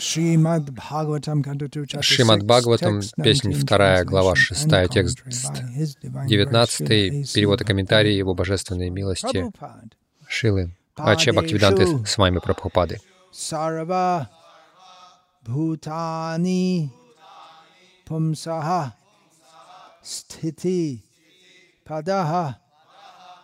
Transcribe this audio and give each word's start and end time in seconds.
Шримад 0.00 0.70
Бхагаватам, 0.72 1.42
песня 3.22 3.54
2, 3.54 4.04
глава 4.04 4.34
6, 4.34 4.68
текст 4.90 5.22
19, 5.24 6.88
перевод 7.34 7.60
и 7.60 7.64
комментарии 7.64 8.12
Его 8.12 8.34
Божественной 8.34 8.88
Милости. 8.88 9.44
Шилы, 10.26 10.74
Ача 10.96 11.32
Бхактивиданты 11.32 12.06
с 12.06 12.16
вами 12.16 12.38
Прабхупады. 12.38 12.98
Сарва 13.30 14.30
Бхутани 15.42 16.90
Пумсаха 18.06 18.94
Стити 20.02 21.04
Падаха 21.84 22.58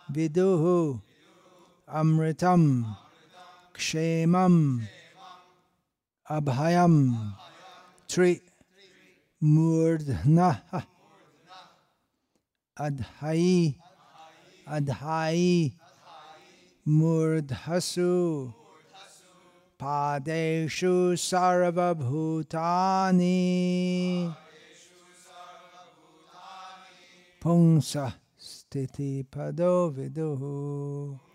Видуху 0.08 1.02
Амритам 1.86 2.96
Кшемам 3.74 4.88
अभयम। 6.30 7.30
थ्री 8.10 8.40
मूर्धन। 9.44 10.38
अधाई 12.76 13.74
अधाई 14.68 15.72
मूर्धसु। 16.88 18.52
पादेशु 19.80 21.16
सर्वभूतानि। 21.16 21.84
पुंस 27.42 27.92
स्थिति 28.40 29.22
पदो 29.22 29.88
विदुः। 29.88 31.25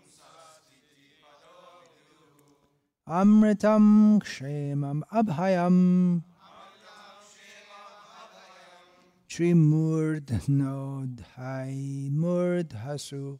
अमृतं 3.08 4.18
क्षेम 4.18 5.02
अभयम्। 5.12 6.20
श्रीमूर्धनोधाय 9.30 12.08
मूर्धसु। 12.10 13.38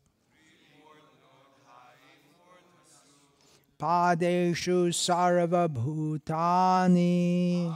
पादेषु 3.81 4.93
सर्वभूतानि। 4.93 7.75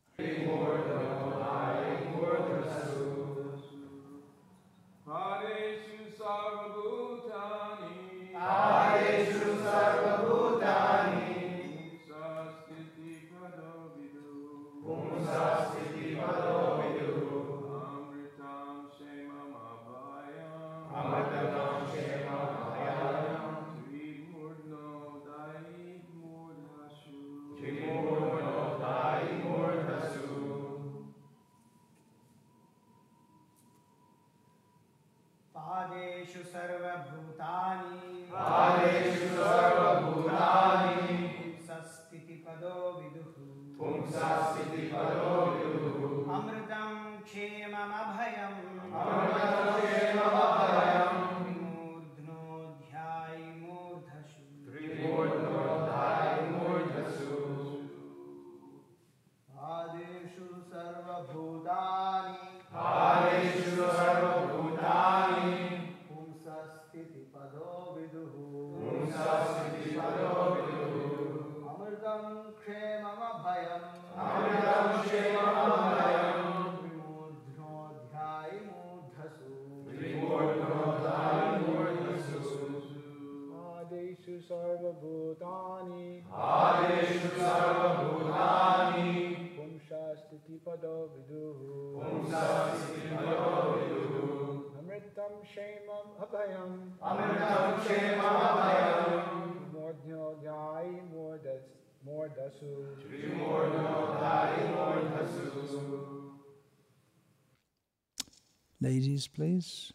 please? 109.27 109.93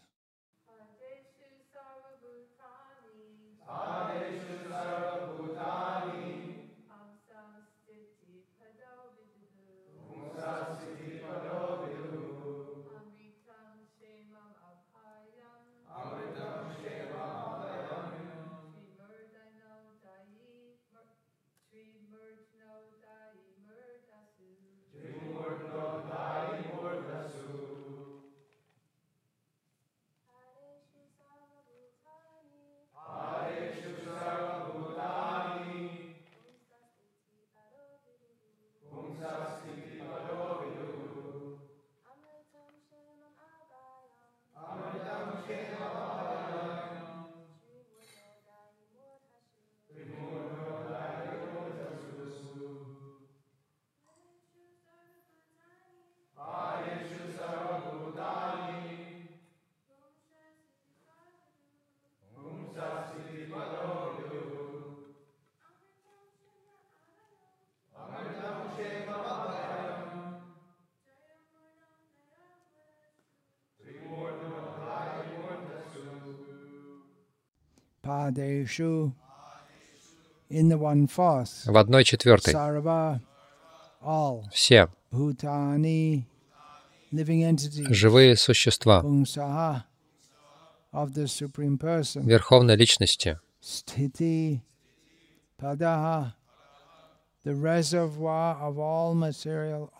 в 81.66 81.76
одной 81.76 82.04
четвертой. 82.04 82.52
Все. 84.52 84.88
Живые 87.92 88.36
существа. 88.36 89.00
Верховной 92.20 92.76
Личности, 92.76 93.40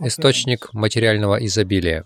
источник 0.00 0.72
материального 0.72 1.44
изобилия. 1.44 2.04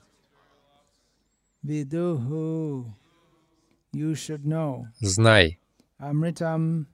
Знай, 5.00 5.58
Amritam, 6.00 6.86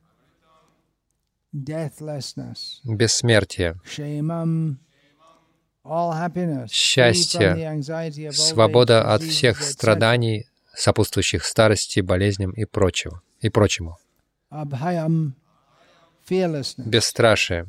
бессмертие, 2.84 3.78
Счастье, 6.70 7.82
свобода 8.32 9.12
от 9.14 9.22
всех 9.22 9.62
страданий, 9.62 10.46
сопутствующих 10.72 11.44
старости, 11.44 12.00
болезням 12.00 12.52
и 12.52 12.64
прочего, 12.64 13.20
и 13.40 13.50
прочему. 13.50 13.98
Бесстрашие, 16.78 17.66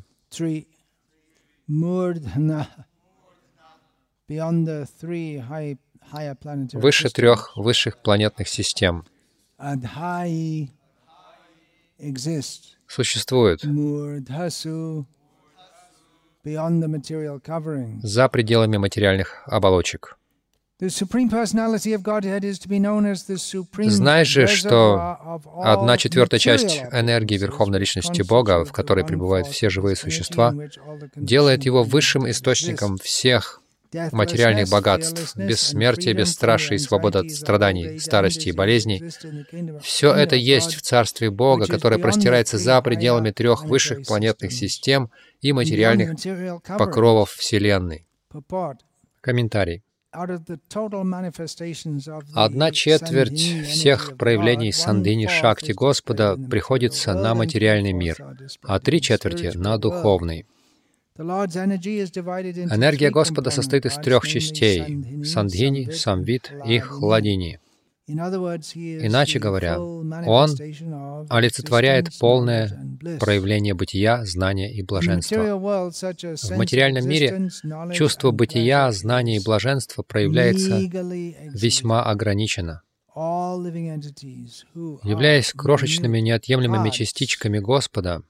выше 6.72 7.10
трех 7.10 7.56
высших 7.56 7.98
планетных 7.98 8.48
систем. 8.48 9.04
Существует 12.86 13.60
за 18.02 18.28
пределами 18.28 18.76
материальных 18.76 19.42
оболочек. 19.46 20.18
Знай 23.88 24.24
же, 24.26 24.46
что 24.46 25.40
одна 25.62 25.96
четвертая 25.96 26.38
часть 26.38 26.82
энергии 26.92 27.38
Верховной 27.38 27.78
Личности 27.78 28.20
Бога, 28.22 28.64
в 28.64 28.72
которой 28.72 29.04
пребывают 29.04 29.46
все 29.46 29.70
живые 29.70 29.96
существа, 29.96 30.54
делает 31.16 31.64
его 31.64 31.82
высшим 31.82 32.28
источником 32.28 32.98
всех 32.98 33.62
материальных 34.12 34.68
богатств, 34.68 35.36
бессмертие, 35.36 36.12
and 36.12 36.16
freedom 36.16 36.26
бесстрашие 36.26 36.76
и 36.76 36.78
свобода 36.78 37.20
от 37.20 37.30
страданий, 37.30 37.98
старости 37.98 38.48
и 38.48 38.52
болезней 38.52 39.02
Все 39.82 40.12
это 40.12 40.36
есть 40.36 40.74
в 40.74 40.82
Царстве 40.82 41.30
Бога, 41.30 41.66
которое 41.66 41.98
простирается 41.98 42.58
за 42.58 42.80
пределами 42.82 43.30
трех 43.30 43.64
высших 43.64 44.06
планетных 44.06 44.52
систем 44.52 45.10
и 45.40 45.52
материальных 45.52 46.16
покровов 46.78 47.30
Вселенной. 47.32 48.06
Комментарий. 49.20 49.82
Одна 52.34 52.72
четверть 52.72 53.66
всех 53.66 54.16
проявлений 54.16 54.72
Сандини 54.72 55.26
Шакти 55.26 55.72
Господа 55.72 56.36
приходится 56.36 57.12
на 57.12 57.34
материальный 57.34 57.92
мир, 57.92 58.16
а 58.62 58.80
три 58.80 59.02
четверти 59.02 59.52
на 59.56 59.76
духовный. 59.76 60.46
Энергия 61.18 63.10
Господа 63.10 63.50
состоит 63.50 63.86
из 63.86 63.94
трех 63.94 64.26
частей 64.26 65.24
Сандхини, 65.24 65.90
Самвит 65.90 66.52
и. 66.66 66.78
Хладини. 66.78 67.58
Иначе 68.08 69.40
говоря, 69.40 69.80
Он 69.80 70.50
олицетворяет 71.28 72.16
полное 72.20 72.68
проявление 73.18 73.74
бытия, 73.74 74.24
знания 74.24 74.72
и 74.72 74.82
блаженства. 74.82 75.58
В 75.58 76.56
материальном 76.56 77.08
мире 77.08 77.50
чувство 77.92 78.30
бытия, 78.30 78.92
знания 78.92 79.38
и 79.38 79.44
блаженства 79.44 80.02
проявляется 80.02 80.78
весьма 81.52 82.04
ограниченно. 82.04 82.82
Являясь 85.02 85.52
крошечными 85.52 86.20
неотъемлемыми 86.20 86.90
частичками 86.90 87.58
Господа, 87.58 88.22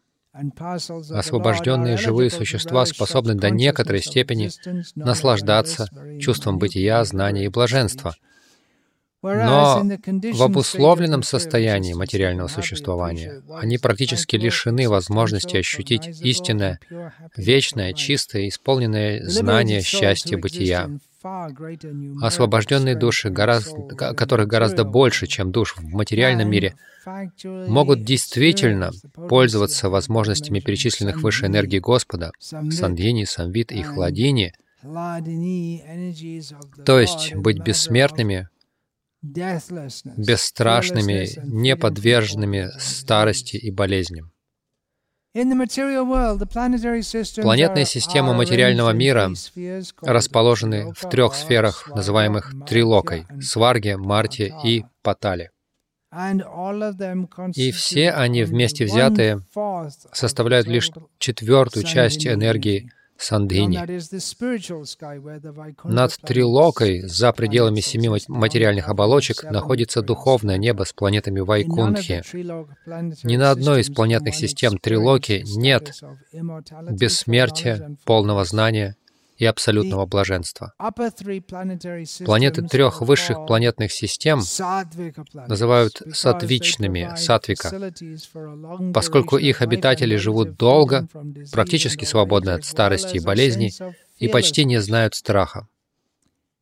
освобожденные 1.10 1.96
живые 1.96 2.30
существа 2.30 2.86
способны 2.86 3.34
до 3.34 3.50
некоторой 3.50 4.02
степени 4.02 4.50
наслаждаться 4.94 5.88
чувством 6.20 6.58
бытия, 6.58 7.04
знания 7.04 7.44
и 7.44 7.48
блаженства. 7.48 8.14
Но 9.34 9.82
в 10.32 10.42
обусловленном 10.42 11.22
состоянии 11.22 11.94
материального 11.94 12.48
существования 12.48 13.42
они 13.60 13.78
практически 13.78 14.36
лишены 14.36 14.88
возможности 14.88 15.56
ощутить 15.56 16.08
истинное, 16.20 16.78
вечное, 17.36 17.92
чистое, 17.92 18.48
исполненное 18.48 19.24
знание 19.28 19.80
счастья 19.82 20.38
бытия. 20.38 20.90
Освобожденные 22.22 22.94
души, 22.94 23.30
гораздо, 23.30 23.96
которых 23.96 24.46
гораздо 24.46 24.84
больше, 24.84 25.26
чем 25.26 25.50
душ 25.50 25.74
в 25.76 25.82
материальном 25.82 26.48
мире, 26.48 26.76
могут 27.36 28.04
действительно 28.04 28.92
пользоваться 29.28 29.90
возможностями 29.90 30.60
перечисленных 30.60 31.22
выше 31.22 31.46
энергий 31.46 31.80
Господа, 31.80 32.30
Сандхини, 32.38 33.24
Самвит 33.24 33.72
и 33.72 33.82
Хладини, 33.82 34.52
то 36.84 37.00
есть 37.00 37.34
быть 37.34 37.58
бессмертными, 37.58 38.48
бесстрашными, 40.16 41.28
неподверженными 41.44 42.70
старости 42.78 43.56
и 43.56 43.70
болезням. 43.70 44.32
Планетные 47.42 47.84
системы 47.84 48.34
материального 48.34 48.90
мира 48.90 49.30
расположены 50.00 50.92
в 50.94 51.10
трех 51.10 51.34
сферах, 51.34 51.90
называемых 51.94 52.54
Трилокой— 52.66 53.26
Сварге, 53.42 53.98
Марте 53.98 54.54
и. 54.64 54.84
Патале. 55.02 55.50
И 57.54 57.70
все 57.72 58.10
они 58.10 58.44
вместе 58.44 58.84
взятые 58.86 59.42
составляют 60.12 60.66
лишь 60.66 60.90
четвертую 61.18 61.84
часть 61.84 62.26
энергии 62.26 62.90
Сандхини. 63.18 63.78
Над 65.84 66.16
Трилокой, 66.18 67.02
за 67.02 67.32
пределами 67.32 67.80
семи 67.80 68.10
материальных 68.28 68.88
оболочек, 68.88 69.44
находится 69.44 70.02
духовное 70.02 70.58
небо 70.58 70.84
с 70.84 70.92
планетами 70.92 71.40
planetary 71.40 73.24
Ни 73.24 73.36
на 73.36 73.50
одной 73.50 73.80
из 73.80 73.90
планетных 73.90 74.34
систем 74.34 74.78
Трилоки 74.78 75.42
нет 75.46 75.92
бессмертия, 76.90 77.96
полного 78.04 78.44
знания 78.44 78.96
и 79.36 79.44
абсолютного 79.44 80.06
блаженства. 80.06 80.72
Планеты 82.24 82.62
трех 82.62 83.00
высших 83.02 83.46
планетных 83.46 83.92
систем 83.92 84.40
называют 85.48 86.02
сатвичными, 86.12 87.12
сатвика, 87.16 87.92
поскольку 88.92 89.36
их 89.36 89.62
обитатели 89.62 90.16
живут 90.16 90.56
долго, 90.56 91.06
практически 91.52 92.04
свободны 92.04 92.50
от 92.50 92.64
старости 92.64 93.16
и 93.16 93.20
болезней 93.20 93.72
и 94.18 94.28
почти 94.28 94.64
не 94.64 94.80
знают 94.80 95.14
страха. 95.14 95.68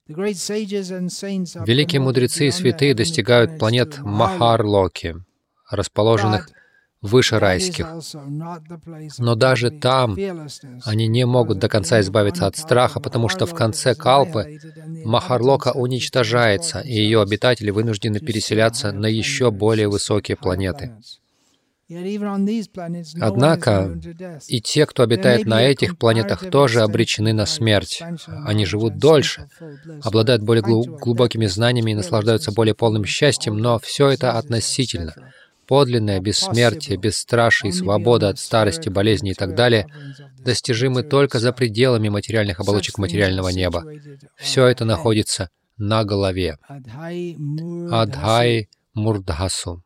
Великие 0.07 2.01
мудрецы 2.01 2.49
и 2.49 2.51
святые 2.51 2.95
достигают 2.95 3.59
планет 3.59 3.99
Махарлоки, 4.01 5.17
расположенных 5.71 6.51
выше 7.05 7.39
райских. 7.39 7.87
Но 9.19 9.35
даже 9.35 9.71
там 9.71 10.17
они 10.85 11.07
не 11.07 11.27
могут 11.27 11.59
до 11.59 11.69
конца 11.69 12.01
избавиться 12.01 12.47
от 12.47 12.57
страха, 12.57 12.99
потому 12.99 13.29
что 13.29 13.47
в 13.47 13.55
конце 13.55 13.95
Калпы 13.95 14.59
Махарлока 15.05 15.73
уничтожается, 15.73 16.81
и 16.81 16.95
ее 16.95 17.21
обитатели 17.21 17.71
вынуждены 17.71 18.21
переселяться 18.21 18.93
на 18.93 19.07
еще 19.07 19.51
более 19.51 19.89
высокие 19.89 20.37
планеты. 20.37 20.93
Однако 23.21 24.01
и 24.49 24.61
те, 24.63 24.87
кто 24.87 25.03
обитает 25.03 25.45
на 25.45 25.63
этих 25.63 25.99
планетах, 25.99 26.49
тоже 26.51 26.81
обречены 26.81 27.35
на 27.35 27.45
смерть. 27.45 28.03
Они 28.47 28.65
живут 28.65 28.97
дольше, 28.97 29.49
обладают 30.03 30.43
более 30.43 30.63
глу- 30.63 30.85
глубокими 30.99 31.45
знаниями 31.45 31.91
и 31.91 31.95
наслаждаются 31.95 32.53
более 32.53 32.75
полным 32.75 33.05
счастьем, 33.05 33.59
но 33.59 33.79
все 33.79 34.09
это 34.09 34.39
относительно. 34.39 35.15
Подлинное 35.67 36.21
бессмертие, 36.21 36.97
бесстрашие, 36.97 37.73
свобода 37.73 38.29
от 38.29 38.39
старости, 38.39 38.89
болезни 38.89 39.31
и 39.31 39.35
так 39.35 39.55
далее 39.55 39.89
достижимы 40.39 41.03
только 41.03 41.41
за 41.41 41.53
пределами 41.53 42.09
материальных 42.09 42.61
оболочек 42.61 42.99
материального 42.99 43.49
неба. 43.49 43.85
Все 44.37 44.67
это 44.67 44.85
находится 44.85 45.51
на 45.77 46.05
голове. 46.05 46.59
Адхай 46.69 48.69
Мурдхасу. 48.95 49.83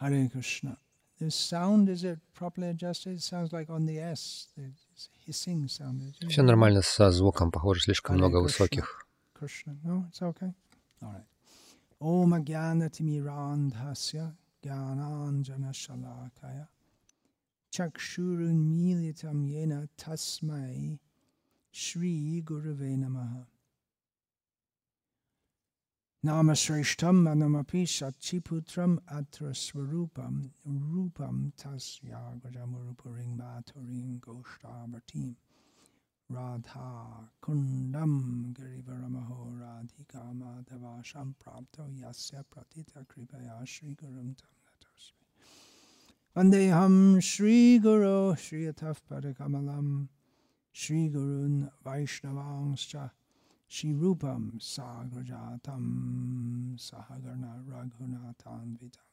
Hare 0.00 0.30
Krishna. 0.30 0.76
This 1.18 1.34
sound, 1.34 1.88
is 1.88 2.04
it 2.04 2.20
properly 2.32 2.68
adjusted? 2.68 3.14
It 3.14 3.22
sounds 3.22 3.52
like 3.52 3.68
on 3.68 3.86
the 3.86 3.98
S. 3.98 4.48
It's 4.56 5.08
hissing 5.26 5.66
sound. 5.66 6.02
Is 6.02 6.14
it? 6.20 6.28
Все 6.28 6.42
нормально 6.42 6.82
со 6.82 7.10
звуком, 7.10 7.50
похоже, 7.50 7.80
слишком 7.80 8.16
много 8.16 8.36
высоких. 8.36 9.04
Krishna. 9.34 9.76
No, 9.82 10.04
it's 10.08 10.22
okay. 10.22 10.54
All 11.02 11.12
right. 11.12 11.24
Om 12.00 12.30
Agyana 12.30 12.88
Timirandhasya 12.88 14.32
Gyananjana 14.62 15.72
Shalakaya 15.72 16.68
Chakshurun 17.72 18.70
Militam 18.70 19.44
Yena 19.44 19.88
Tasmai 19.98 20.96
Shri 21.72 22.40
Gurave 22.44 22.96
Namaha. 22.96 23.44
Nama 26.22 26.52
Shreshtam 26.52 27.24
Manamapi 27.24 27.82
Swarupam 29.52 30.50
Rupam 30.68 31.52
Tasya 31.60 32.40
Gajamurupuring 32.40 33.36
Maturing 33.36 34.22
Goshtavartim 34.24 35.34
Radha 36.32 36.88
कुण्डं 37.42 38.12
गिरिवरमहो 38.52 39.44
राधिका 39.60 40.32
माधवाशां 40.32 41.28
प्राप्तो 41.32 41.84
यस्य 42.00 42.42
प्रतित 42.52 42.90
कृपया 43.10 43.64
श्रीगुरुं 43.64 44.28
तं 44.40 44.52
नतोऽस्मि। 44.64 45.24
वन्देऽहं 46.36 47.20
श्रीगुरो 47.20 48.34
श्रीयथः 48.44 48.92
परकमलं 49.08 49.88
श्रीगुरून् 50.74 51.62
वैष्णवांश्च 51.86 52.92
श्रीरूपं 53.70 54.42
सागरजातं 54.60 55.84
सहगण 56.76 57.42
रघुनाथान्विता 57.68 59.07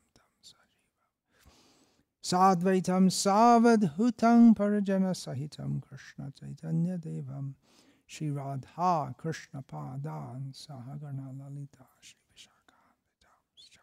Sadvaitam 2.25 3.11
Savadhutam 3.11 4.55
Parajana 4.55 5.13
Sahitam 5.13 5.79
Krishna 5.79 6.33
Chaitanya 6.33 6.97
Devam 6.97 7.53
Shri 8.07 8.31
Radha 8.31 9.13
Krishna 9.15 9.61
Padan 9.61 10.51
Sahagarna 10.51 11.37
Lalita 11.39 11.85
Shri 12.01 12.17
Vishakha 12.35 13.77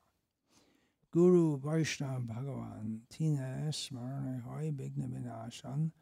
Guru 1.12 1.56
Vaishnava 1.56 2.18
Bhagavan 2.18 2.98
Tina 3.08 3.68
Smarana 3.68 4.42
Hoy 4.42 4.72
Bigna 4.72 5.06
Vinashan 5.08 5.92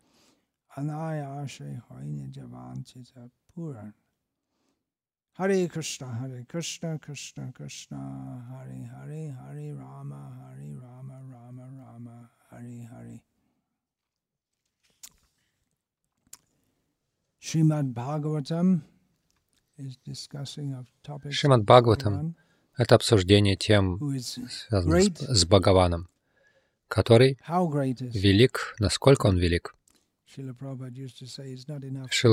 Anayashe 0.79 1.83
Hoy 1.91 2.05
Nijavan 2.05 2.91
Chita 2.91 3.29
Puran 3.55 3.93
Hare 5.35 5.69
Krishna, 5.69 6.07
Hare 6.07 6.45
Krishna, 6.49 6.99
Krishna 6.99 7.53
Krishna, 7.55 8.45
Hare 8.51 8.91
Hare, 8.95 9.37
Hare 9.41 9.75
Rama 9.75 10.30
Of 20.79 20.87
topics 21.03 21.33
Шримад 21.33 21.65
Бхагаватам— 21.65 22.37
это 22.77 22.95
обсуждение 22.95 23.57
тем, 23.57 23.99
связанных 24.21 25.19
с, 25.19 25.41
с 25.41 25.45
Бхагаваном, 25.47 26.09
который 26.87 27.39
велик, 27.49 28.75
насколько 28.79 29.27
он 29.27 29.39
велик. 29.39 29.75
Шила 30.35 30.53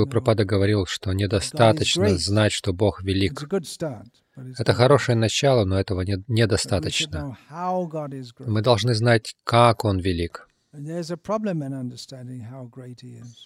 know. 0.04 0.08
Прабхупада 0.08 0.44
говорил, 0.44 0.86
что 0.86 1.12
недостаточно 1.12 2.16
знать, 2.16 2.52
что 2.52 2.72
Бог 2.72 3.02
велик. 3.02 3.42
Это 4.58 4.72
хорошее 4.72 5.16
начало, 5.18 5.64
но 5.64 5.78
этого 5.78 6.02
недостаточно. 6.02 7.36
Мы 8.38 8.62
должны 8.62 8.94
знать, 8.94 9.34
как 9.44 9.84
Он 9.84 9.98
велик. 9.98 10.48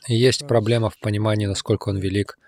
И 0.09 0.15
есть 0.15 0.47
проблема 0.47 0.91
в 0.91 0.99
понимании, 0.99 1.47
насколько 1.47 1.89
Он 1.89 1.99
велик. 1.99 2.39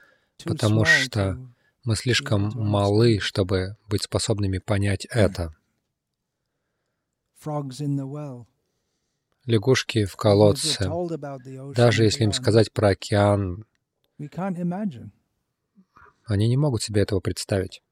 потому 0.44 0.84
что 0.84 1.38
Мы 1.84 1.96
слишком 1.96 2.50
малы, 2.54 3.18
чтобы 3.20 3.76
быть 3.88 4.02
способными 4.02 4.58
понять 4.58 5.06
это. 5.10 5.54
frogs 7.44 7.80
in 7.80 7.96
the 7.96 8.06
well. 8.06 8.46
Лягушки 9.46 10.04
в 10.04 10.16
колодце. 10.16 10.90
Даже 11.74 12.04
если 12.04 12.24
им 12.24 12.32
сказать 12.32 12.72
про 12.72 12.88
океан, 12.88 13.64
они 16.26 16.48
не 16.48 16.56
могут 16.56 16.82
себе 16.82 17.02
этого 17.02 17.20
представить. 17.20 17.82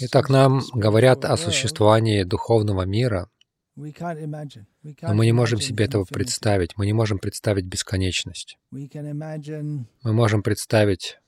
Итак, 0.00 0.28
нам 0.28 0.60
говорят 0.74 1.24
о 1.24 1.36
существовании 1.36 2.24
духовного 2.24 2.82
мира, 2.82 3.30
но 3.76 5.14
мы 5.14 5.26
не 5.26 5.32
можем 5.32 5.60
себе 5.60 5.84
этого 5.84 6.04
представить. 6.04 6.76
Мы 6.76 6.86
не 6.86 6.92
можем 6.92 7.18
представить 7.18 7.66
бесконечность. 7.66 8.58
Мы 8.70 9.88
можем 10.02 10.42
представить 10.42 11.18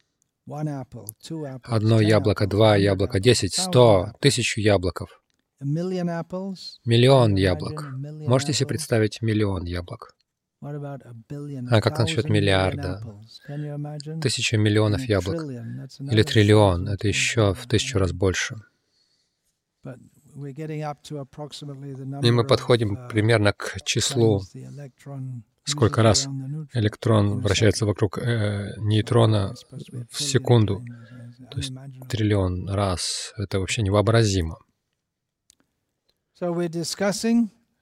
одно 1.63 2.01
яблоко, 2.01 2.47
два 2.47 2.77
яблока, 2.77 3.21
десять, 3.21 3.55
сто, 3.55 4.13
тысячу 4.21 4.61
яблоков. 4.61 5.23
Миллион 5.61 7.35
яблок. 7.37 7.89
Можете 8.27 8.53
себе 8.53 8.69
представить 8.69 9.23
миллион 9.23 9.65
яблок? 9.65 10.15
А 10.61 11.81
как 11.81 11.99
насчет 11.99 12.29
миллиарда? 12.29 13.01
Тысяча 14.21 14.57
миллионов 14.57 15.03
яблок. 15.03 15.43
Или 16.01 16.23
триллион. 16.23 16.89
Это 16.89 17.07
еще 17.07 17.55
в 17.55 17.67
тысячу 17.67 17.99
раз 17.99 18.13
больше. 18.13 18.57
И 22.23 22.31
мы 22.31 22.45
подходим 22.45 22.97
uh, 22.97 23.09
примерно 23.09 23.53
к 23.53 23.79
числу, 23.85 24.41
сколько 25.65 26.03
раз 26.03 26.29
электрон 26.75 27.41
вращается 27.41 27.87
вокруг 27.87 28.19
э, 28.19 28.75
нейтрона 28.79 29.55
в 30.11 30.23
секунду. 30.23 30.85
То 31.51 31.59
есть 31.59 31.73
триллион 32.09 32.69
раз. 32.69 33.33
Это 33.37 33.59
вообще 33.59 33.83
невообразимо. 33.83 34.59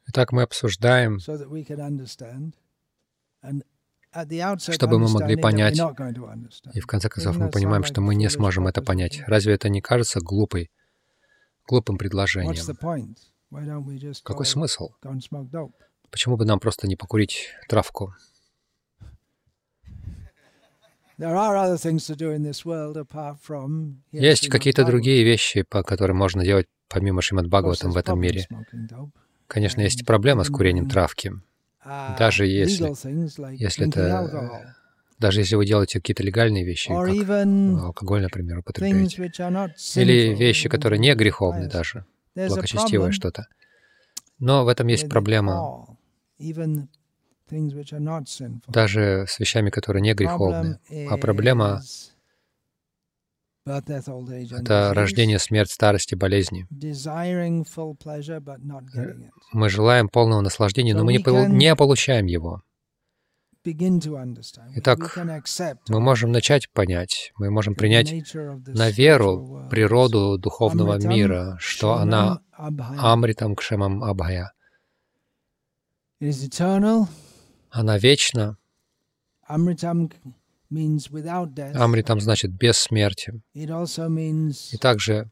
Итак, 0.06 0.32
мы 0.32 0.42
обсуждаем, 0.42 1.18
Чтобы 4.72 4.98
мы 4.98 5.08
могли 5.10 5.36
понять, 5.36 5.78
и 6.72 6.80
в 6.80 6.86
конце 6.86 7.10
концов 7.10 7.36
мы 7.36 7.50
понимаем, 7.50 7.84
что 7.84 8.00
мы 8.00 8.14
не 8.14 8.30
сможем 8.30 8.66
это 8.66 8.80
понять. 8.80 9.22
Разве 9.26 9.52
это 9.52 9.68
не 9.68 9.82
кажется 9.82 10.20
глупой, 10.20 10.70
глупым 11.66 11.98
предложением? 11.98 12.54
Какой 14.24 14.46
смысл? 14.46 14.90
Почему 16.10 16.36
бы 16.38 16.46
нам 16.46 16.58
просто 16.58 16.88
не 16.88 16.96
покурить 16.96 17.50
травку? 17.68 18.14
Есть 24.12 24.48
какие-то 24.48 24.84
другие 24.84 25.24
вещи, 25.24 25.62
по 25.62 25.82
которым 25.82 26.16
можно 26.18 26.44
делать 26.44 26.66
помимо 26.88 27.22
Шримад 27.22 27.46
Бхагаватам 27.46 27.90
в 27.90 27.96
этом 27.96 28.20
мире. 28.20 28.46
Конечно, 29.46 29.80
есть 29.80 30.04
проблема 30.04 30.44
с 30.44 30.48
курением 30.48 30.86
in, 30.86 30.90
травки. 30.90 31.32
Uh, 31.84 32.18
Даже 32.18 32.46
если- 32.46 32.84
если 33.56 33.88
это, 33.88 34.74
Даже 35.18 35.40
если 35.40 35.54
вы 35.54 35.64
делаете 35.64 36.00
какие-то 36.00 36.22
легальные 36.22 36.64
вещи, 36.64 36.88
как 36.88 36.96
алкоголь, 37.84 38.22
например, 38.22 38.58
употребляете, 38.58 39.30
или 39.94 40.34
вещи, 40.34 40.68
которые 40.68 40.98
не 40.98 41.14
греховны 41.14 41.68
даже, 41.70 42.04
благочестивое 42.34 43.12
что-то. 43.12 43.46
Но 44.38 44.64
в 44.64 44.68
этом 44.68 44.88
есть 44.88 45.08
проблема 45.08 45.96
даже 48.68 49.24
с 49.28 49.38
вещами, 49.38 49.70
которые 49.70 50.02
не 50.02 50.14
греховны. 50.14 50.78
А 51.08 51.16
проблема 51.18 51.80
это 54.60 54.92
рождение, 54.94 55.38
смерть, 55.40 55.70
старость 55.70 56.12
и 56.12 56.16
болезни. 56.16 56.66
Мы 59.52 59.68
желаем 59.68 60.08
полного 60.08 60.40
наслаждения, 60.40 60.94
но 60.94 61.04
мы 61.04 61.12
не, 61.12 61.18
полу- 61.18 61.48
не 61.56 61.74
получаем 61.76 62.26
его. 62.26 62.62
Итак, 64.76 64.98
Мы 65.88 65.98
можем 66.00 66.30
начать 66.30 66.70
понять, 66.70 67.32
мы 67.36 67.50
можем 67.50 67.74
принять 67.74 68.06
на 68.78 68.90
веру 68.90 69.66
природу 69.68 70.38
духовного 70.38 70.92
мира, 71.16 71.56
что 71.58 71.94
она 71.94 72.40
амритам 73.12 73.56
кшемам 73.56 74.04
абхая. 74.04 74.52
Она 77.76 77.98
вечна. 77.98 78.56
Amritam. 79.48 80.10
Амритам 81.74 82.20
значит 82.20 82.50
без 82.50 82.78
смерти. 82.78 83.40
И 83.54 83.66
также 84.78 85.30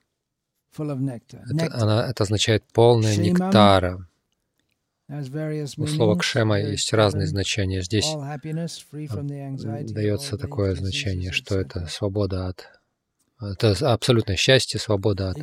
это, 0.77 1.75
она, 1.75 2.07
это 2.09 2.23
означает 2.23 2.63
полное 2.73 3.17
нектара. 3.17 4.07
У 5.09 5.87
слова 5.87 6.17
кшема 6.17 6.61
есть 6.61 6.93
разные 6.93 7.27
значения. 7.27 7.83
Здесь 7.83 8.07
дается 9.93 10.37
такое 10.37 10.75
значение, 10.75 11.33
что 11.33 11.59
это 11.59 11.87
свобода 11.87 12.49
от... 12.49 12.69
Это 13.41 13.93
абсолютное 13.93 14.37
счастье, 14.37 14.79
свобода 14.79 15.31
от, 15.31 15.39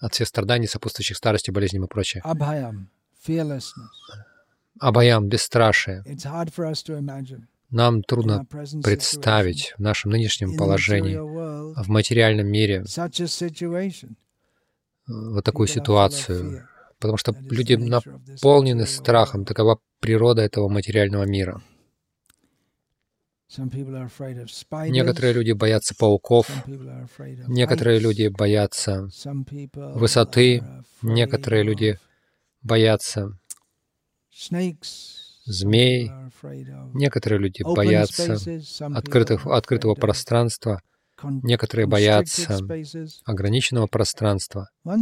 от 0.00 0.14
всех 0.14 0.28
страданий, 0.28 0.66
сопутствующих 0.66 1.16
старости, 1.16 1.50
болезням 1.50 1.84
и 1.84 1.88
прочее. 1.88 2.22
Fearlessness. 4.78 4.88
Абаям, 4.88 5.28
бесстрашие. 5.28 6.04
Нам 7.70 8.02
трудно 8.02 8.46
представить 8.82 9.74
в 9.76 9.80
нашем 9.80 10.12
нынешнем 10.12 10.56
положении, 10.56 11.16
в 11.16 11.88
материальном 11.88 12.46
мире, 12.46 12.84
вот 15.06 15.44
такую 15.44 15.68
ситуацию, 15.68 16.66
потому 16.98 17.18
что 17.18 17.34
люди 17.50 17.74
наполнены 17.74 18.86
страхом, 18.86 19.44
такова 19.44 19.80
природа 20.00 20.42
этого 20.42 20.68
материального 20.68 21.24
мира. 21.24 21.60
Некоторые 24.88 25.32
люди 25.32 25.52
боятся 25.52 25.94
пауков, 25.94 26.50
некоторые 27.46 27.98
люди 27.98 28.28
боятся 28.28 29.08
высоты, 29.74 30.62
некоторые 31.02 31.62
люди 31.62 31.98
боятся 32.62 33.38
змей, 35.44 36.10
некоторые 36.94 37.40
люди 37.40 37.62
боятся 37.62 38.36
открытых, 38.94 39.46
открытого 39.46 39.94
пространства, 39.94 40.80
некоторые 41.22 41.86
боятся 41.86 42.58
ограниченного 43.24 43.86
пространства. 43.86 44.68
Ну, 44.84 44.96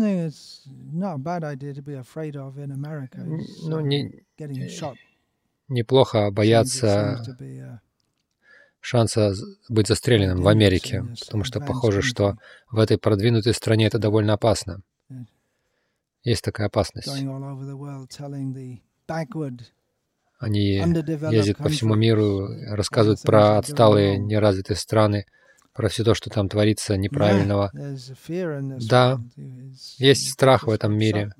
не, 3.80 4.24
неплохо 5.68 6.30
бояться 6.30 7.22
шанса 8.80 9.34
быть 9.68 9.88
застреленным 9.88 10.42
в 10.42 10.48
Америке, 10.48 11.04
потому 11.20 11.44
что 11.44 11.60
похоже, 11.60 12.00
что 12.02 12.36
в 12.70 12.78
этой 12.78 12.98
продвинутой 12.98 13.52
стране 13.52 13.86
это 13.86 13.98
довольно 13.98 14.34
опасно. 14.34 14.80
Есть 16.22 16.44
такая 16.44 16.68
опасность. 16.68 17.08
Они 20.38 20.82
ездят 21.30 21.56
по 21.58 21.68
всему 21.68 21.94
миру, 21.94 22.48
рассказывают 22.70 23.22
про 23.22 23.58
отсталые, 23.58 24.18
неразвитые 24.18 24.76
страны, 24.76 25.24
про 25.72 25.88
все 25.88 26.04
то, 26.04 26.14
что 26.14 26.30
там 26.30 26.48
творится 26.48 26.96
неправильного. 26.96 27.70
Да, 28.80 29.20
есть 29.98 30.30
страх 30.30 30.64
в 30.64 30.70
этом 30.70 30.96
мире. 30.96 31.32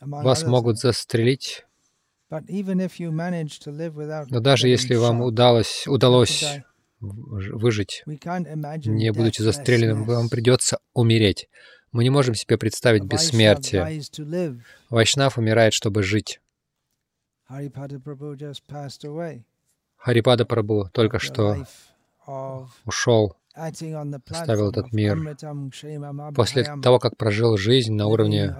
Вас 0.00 0.44
могут 0.44 0.78
застрелить. 0.78 1.64
Но 2.30 2.40
даже 4.40 4.68
если 4.68 4.94
вам 4.94 5.20
удалось, 5.20 5.86
удалось 5.86 6.44
выжить, 7.00 8.04
не 8.06 9.12
будучи 9.12 9.42
застреленным, 9.42 10.04
вам 10.04 10.28
придется 10.28 10.78
умереть. 10.92 11.48
Мы 11.92 12.04
не 12.04 12.10
можем 12.10 12.34
себе 12.34 12.56
представить 12.56 13.04
бессмертие. 13.04 14.02
Вайшнав 14.90 15.38
умирает, 15.38 15.72
чтобы 15.72 16.02
жить. 16.04 16.40
Харипада 19.96 20.44
Прабhu 20.44 20.88
только 20.92 21.18
что 21.18 21.66
ушел, 22.84 23.36
оставил 23.54 24.70
этот 24.70 24.92
мир. 24.92 25.36
После 26.34 26.64
того, 26.80 26.98
как 26.98 27.16
прожил 27.16 27.56
жизнь 27.56 27.92
на 27.94 28.06
уровне 28.06 28.54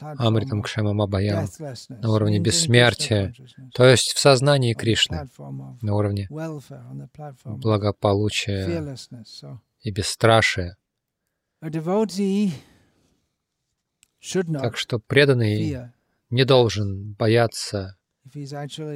Амритам 0.00 0.62
Кшема 0.62 0.94
Мабаям, 0.94 1.46
на 1.88 2.10
уровне 2.10 2.40
бессмертия, 2.40 3.34
то 3.74 3.84
есть 3.84 4.14
в 4.14 4.18
сознании 4.18 4.72
Кришны, 4.74 5.28
на 5.82 5.94
уровне 5.94 6.28
благополучия 7.44 8.96
и 9.82 9.90
бесстрашия. 9.90 10.76
Так 14.60 14.76
что 14.76 14.98
преданный 14.98 15.90
не 16.30 16.44
должен 16.44 17.12
бояться 17.12 17.96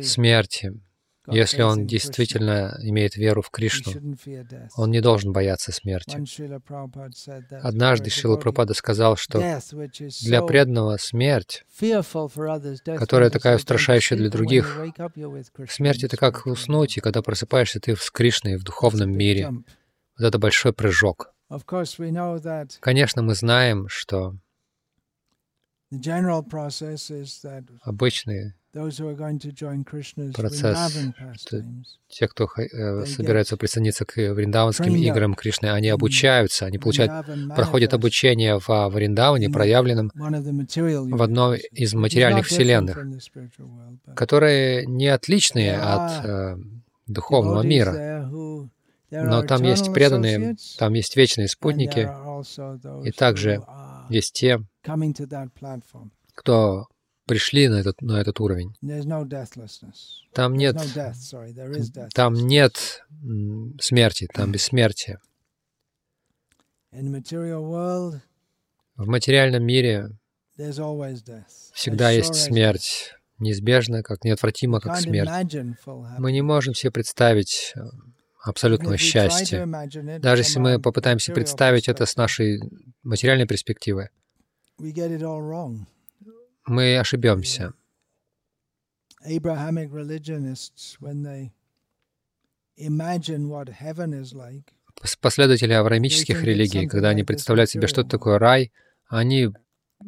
смерти. 0.02 0.72
Если 1.30 1.60
он 1.60 1.86
действительно 1.86 2.78
имеет 2.80 3.16
веру 3.16 3.42
в 3.42 3.50
Кришну, 3.50 3.92
он 4.76 4.90
не 4.90 5.00
должен 5.00 5.32
бояться 5.32 5.72
смерти. 5.72 6.22
Однажды 7.62 8.08
Шила 8.08 8.36
Прабхупада 8.36 8.74
сказал, 8.74 9.16
что 9.16 9.60
для 10.22 10.42
преданного 10.42 10.96
смерть, 10.96 11.64
которая 12.84 13.30
такая 13.30 13.56
устрашающая 13.56 14.16
для 14.16 14.30
других, 14.30 14.80
смерть— 15.68 16.04
это 16.04 16.16
как 16.16 16.46
уснуть, 16.46 16.96
и 16.96 17.00
когда 17.00 17.20
просыпаешься, 17.20 17.80
ты 17.80 17.94
с 17.94 18.10
Кришной 18.10 18.56
в 18.56 18.64
духовном 18.64 19.12
мире. 19.12 19.50
Вот 20.18 20.26
это 20.26 20.38
большой 20.38 20.72
прыжок. 20.72 21.32
Конечно, 22.80 23.22
мы 23.22 23.34
знаем, 23.34 23.86
что 23.88 24.34
обычный 27.82 28.54
процесс, 30.34 30.78
что 31.34 31.64
те, 32.08 32.28
кто 32.28 32.48
э, 32.56 33.04
собирается 33.06 33.56
присоединиться 33.56 34.04
к 34.04 34.16
вриндаванским 34.16 34.94
играм 34.94 35.34
Кришны, 35.34 35.66
они 35.66 35.88
обучаются, 35.88 36.66
они 36.66 36.78
получают, 36.78 37.26
проходят 37.54 37.94
обучение 37.94 38.58
в 38.58 38.88
Вриндаване, 38.88 39.50
проявленном 39.50 40.10
в 40.14 41.22
одной 41.22 41.58
из 41.72 41.94
материальных 41.94 42.46
вселенных, 42.46 42.98
которые 44.14 44.86
не 44.86 45.08
отличные 45.08 45.76
от 45.76 46.24
э, 46.24 46.56
духовного 47.06 47.62
мира. 47.62 48.30
Но 49.10 49.42
там 49.42 49.62
есть 49.62 49.92
преданные, 49.92 50.56
там 50.78 50.92
есть 50.92 51.16
вечные 51.16 51.48
спутники, 51.48 52.08
и 53.06 53.10
также 53.10 53.62
есть 54.10 54.34
те, 54.34 54.60
кто 56.34 56.86
пришли 57.28 57.68
на 57.68 57.76
этот, 57.76 58.02
на 58.02 58.20
этот 58.20 58.40
уровень. 58.40 58.74
Там 60.32 60.54
нет, 60.54 60.76
там 62.14 62.34
нет 62.34 63.04
смерти, 63.80 64.26
там 64.32 64.50
бессмертие. 64.50 65.18
В 68.96 69.06
материальном 69.06 69.62
мире 69.64 70.10
всегда 71.72 72.10
есть 72.10 72.34
смерть, 72.34 73.14
неизбежно, 73.38 74.02
как 74.02 74.24
неотвратимо, 74.24 74.80
как 74.80 74.96
смерть. 74.98 75.54
Мы 76.18 76.32
не 76.32 76.42
можем 76.42 76.74
себе 76.74 76.90
представить 76.90 77.74
э, 77.76 77.80
абсолютного 78.42 78.96
счастья. 78.96 79.68
Даже 80.18 80.42
если 80.42 80.58
мы 80.58 80.80
попытаемся 80.80 81.32
представить 81.32 81.88
это 81.88 82.06
с 82.06 82.16
нашей 82.16 82.60
материальной 83.04 83.46
перспективы, 83.46 84.10
мы 86.68 86.98
ошибемся. 86.98 87.72
Последователи 95.20 95.72
авраамических 95.72 96.42
религий, 96.42 96.86
когда 96.86 97.08
они 97.10 97.24
представляют 97.24 97.70
себе, 97.70 97.86
что 97.86 98.04
такое 98.04 98.38
рай, 98.38 98.72
они 99.06 99.50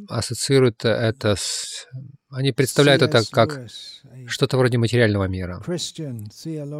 ассоциируют 0.09 0.85
это 0.85 1.35
с... 1.37 1.89
Они 2.31 2.53
представляют 2.53 3.03
это 3.03 3.25
как 3.31 3.69
что-то 4.27 4.57
вроде 4.57 4.79
материального 4.79 5.25
мира. 5.25 5.61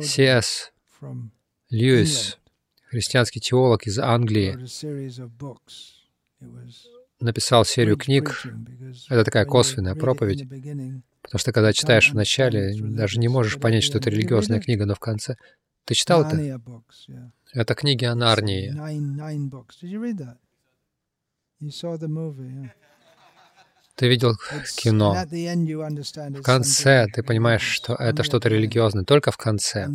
С.С. 0.01 0.73
Льюис, 1.71 2.39
христианский 2.89 3.41
теолог 3.41 3.87
из 3.87 3.99
Англии, 3.99 4.57
написал 7.21 7.65
серию 7.65 7.97
книг. 7.97 8.43
Это 9.09 9.25
такая 9.25 9.45
косвенная 9.45 9.95
проповедь, 9.95 10.49
потому 11.23 11.39
что 11.39 11.53
когда 11.53 11.73
читаешь 11.73 12.11
в 12.11 12.15
начале, 12.15 12.75
даже 12.81 13.19
не 13.19 13.29
можешь 13.29 13.59
понять, 13.59 13.85
что 13.85 13.99
это 13.99 14.11
религиозная 14.11 14.61
книга, 14.61 14.87
но 14.87 14.95
в 14.95 15.01
конце... 15.01 15.37
Ты 15.85 15.95
читал 15.95 16.25
это? 16.25 16.61
Это 17.53 17.75
книги 17.75 18.05
о 18.05 18.15
Нарнии. 18.15 18.73
Ты 23.97 24.09
видел 24.09 24.35
кино. 24.77 25.15
В 25.15 26.43
конце 26.43 27.07
ты 27.13 27.23
понимаешь, 27.23 27.63
что 27.63 27.95
это 27.95 28.23
что-то 28.23 28.49
религиозное, 28.49 29.05
только 29.05 29.31
в 29.31 29.37
конце. 29.37 29.89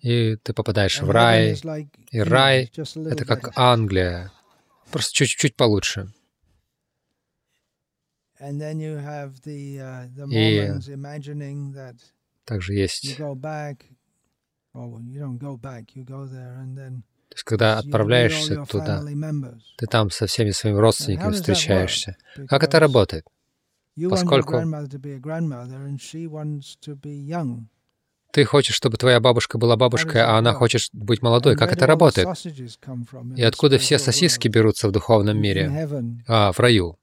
И 0.00 0.36
ты 0.36 0.54
попадаешь 0.54 1.02
в 1.02 1.10
рай. 1.10 1.60
И 2.10 2.20
рай— 2.20 2.72
это 2.76 3.24
как 3.26 3.52
Англия, 3.56 4.32
Просто 4.90 5.12
чуть-чуть 5.14 5.56
получше. 5.56 6.12
Uh, 8.40 8.52
И 10.30 10.72
также 12.44 12.74
есть 12.74 13.18
то 17.30 17.34
есть, 17.36 17.44
когда 17.44 17.78
отправляешься 17.78 18.64
туда, 18.64 19.04
ты 19.76 19.86
там 19.86 20.10
со 20.10 20.26
всеми 20.26 20.50
своими 20.50 20.78
родственниками 20.78 21.32
встречаешься. 21.32 22.16
Как 22.48 22.64
это 22.64 22.80
работает? 22.80 23.24
Поскольку 24.08 24.60
ты 28.32 28.44
хочешь, 28.44 28.74
чтобы 28.74 28.96
твоя 28.96 29.20
бабушка 29.20 29.58
была 29.58 29.76
бабушкой, 29.76 30.22
а 30.22 30.36
она 30.38 30.52
хочет 30.52 30.82
быть 30.92 31.22
молодой. 31.22 31.56
Как 31.56 31.72
это 31.72 31.86
работает? 31.86 32.28
И 33.36 33.42
откуда 33.42 33.78
все 33.78 33.98
сосиски 33.98 34.48
берутся 34.48 34.88
в 34.88 34.92
духовном 34.92 35.40
мире? 35.40 35.88
А, 36.26 36.52
в 36.52 36.60
раю. 36.60 36.98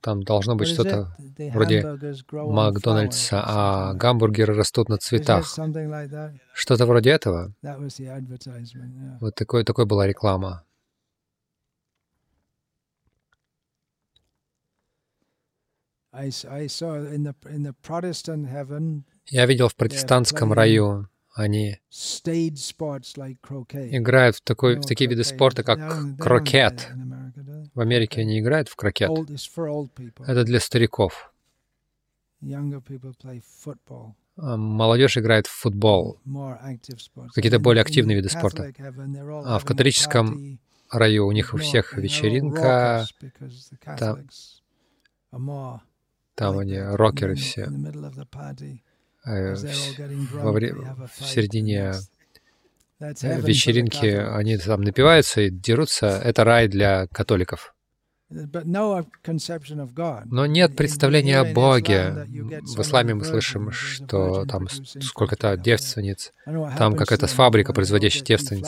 Там 0.00 0.22
должно 0.22 0.54
быть 0.54 0.68
что-то 0.68 1.16
вроде 1.52 1.84
Макдональдса, 2.32 3.42
а 3.44 3.94
гамбургеры 3.94 4.54
растут 4.54 4.88
на 4.88 4.96
цветах. 4.96 5.46
Что-то 6.52 6.86
вроде 6.86 7.10
этого. 7.10 7.52
Вот 9.20 9.34
такой, 9.34 9.64
такой 9.64 9.84
была 9.84 10.06
реклама. 10.06 10.62
Я 19.26 19.46
видел 19.46 19.68
в 19.68 19.76
протестантском 19.76 20.52
раю, 20.52 21.08
они 21.34 21.78
играют 23.90 24.36
в, 24.36 24.40
такой, 24.40 24.76
в 24.76 24.86
такие 24.86 25.10
виды 25.10 25.22
спорта, 25.24 25.62
как 25.62 26.18
крокет. 26.18 26.88
В 27.74 27.80
Америке 27.80 28.22
они 28.22 28.40
играют 28.40 28.68
в 28.68 28.76
крокет. 28.76 29.10
Это 30.26 30.44
для 30.44 30.60
стариков. 30.60 31.32
А 34.38 34.56
молодежь 34.56 35.18
играет 35.18 35.46
в 35.46 35.50
футбол, 35.50 36.20
какие-то 37.34 37.58
более 37.58 37.82
активные 37.82 38.16
виды 38.16 38.28
спорта. 38.28 38.72
А 39.44 39.58
в 39.58 39.64
католическом 39.64 40.58
раю 40.90 41.26
у 41.26 41.32
них 41.32 41.52
у 41.54 41.58
всех 41.58 41.94
вечеринка, 41.94 43.06
там, 43.98 44.26
там 46.36 46.58
они 46.58 46.78
рокеры 46.78 47.34
все. 47.34 47.68
Э, 49.24 49.56
во 50.34 50.52
время, 50.52 50.94
в 51.16 51.24
середине 51.24 51.94
вечеринки 53.00 54.06
они 54.06 54.56
там 54.58 54.82
напиваются 54.82 55.40
и 55.40 55.50
дерутся. 55.50 56.06
Это 56.06 56.44
рай 56.44 56.68
для 56.68 57.08
католиков. 57.08 57.74
Но 58.28 60.46
нет 60.46 60.76
представления 60.76 61.38
о 61.38 61.52
Боге. 61.52 62.26
В 62.62 62.80
исламе 62.80 63.14
мы 63.14 63.24
слышим, 63.24 63.70
что 63.70 64.44
там 64.46 64.66
сколько-то 64.68 65.56
девственниц, 65.56 66.32
там 66.44 66.96
какая-то 66.96 67.28
фабрика, 67.28 67.72
производящая 67.72 68.24
девственниц. 68.24 68.66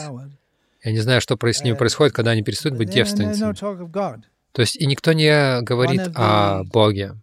Я 0.84 0.92
не 0.92 1.00
знаю, 1.00 1.20
что 1.20 1.36
с 1.36 1.62
ними 1.62 1.76
происходит, 1.76 2.14
когда 2.14 2.30
они 2.30 2.42
перестают 2.42 2.78
быть 2.78 2.90
девственницами. 2.90 3.54
То 4.52 4.62
есть 4.62 4.76
и 4.76 4.86
никто 4.86 5.12
не 5.12 5.60
говорит 5.62 6.02
о 6.14 6.62
Боге. 6.64 7.16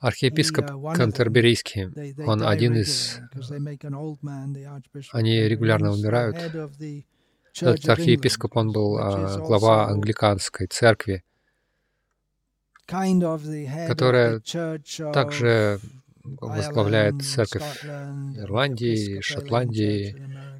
Архиепископ 0.00 0.66
Кантерберийский, 0.94 2.24
он 2.24 2.42
один 2.42 2.76
из... 2.76 3.18
Они 5.12 5.40
регулярно 5.40 5.92
умирают. 5.92 6.36
Этот 7.60 7.88
архиепископ, 7.88 8.56
он 8.56 8.70
был 8.72 8.96
а, 8.98 9.38
глава 9.38 9.88
англиканской 9.88 10.68
церкви, 10.68 11.24
которая 12.86 14.40
также 15.12 15.80
возглавляет 16.22 17.22
церковь 17.22 17.84
Ирландии, 17.84 19.20
Шотландии, 19.20 20.16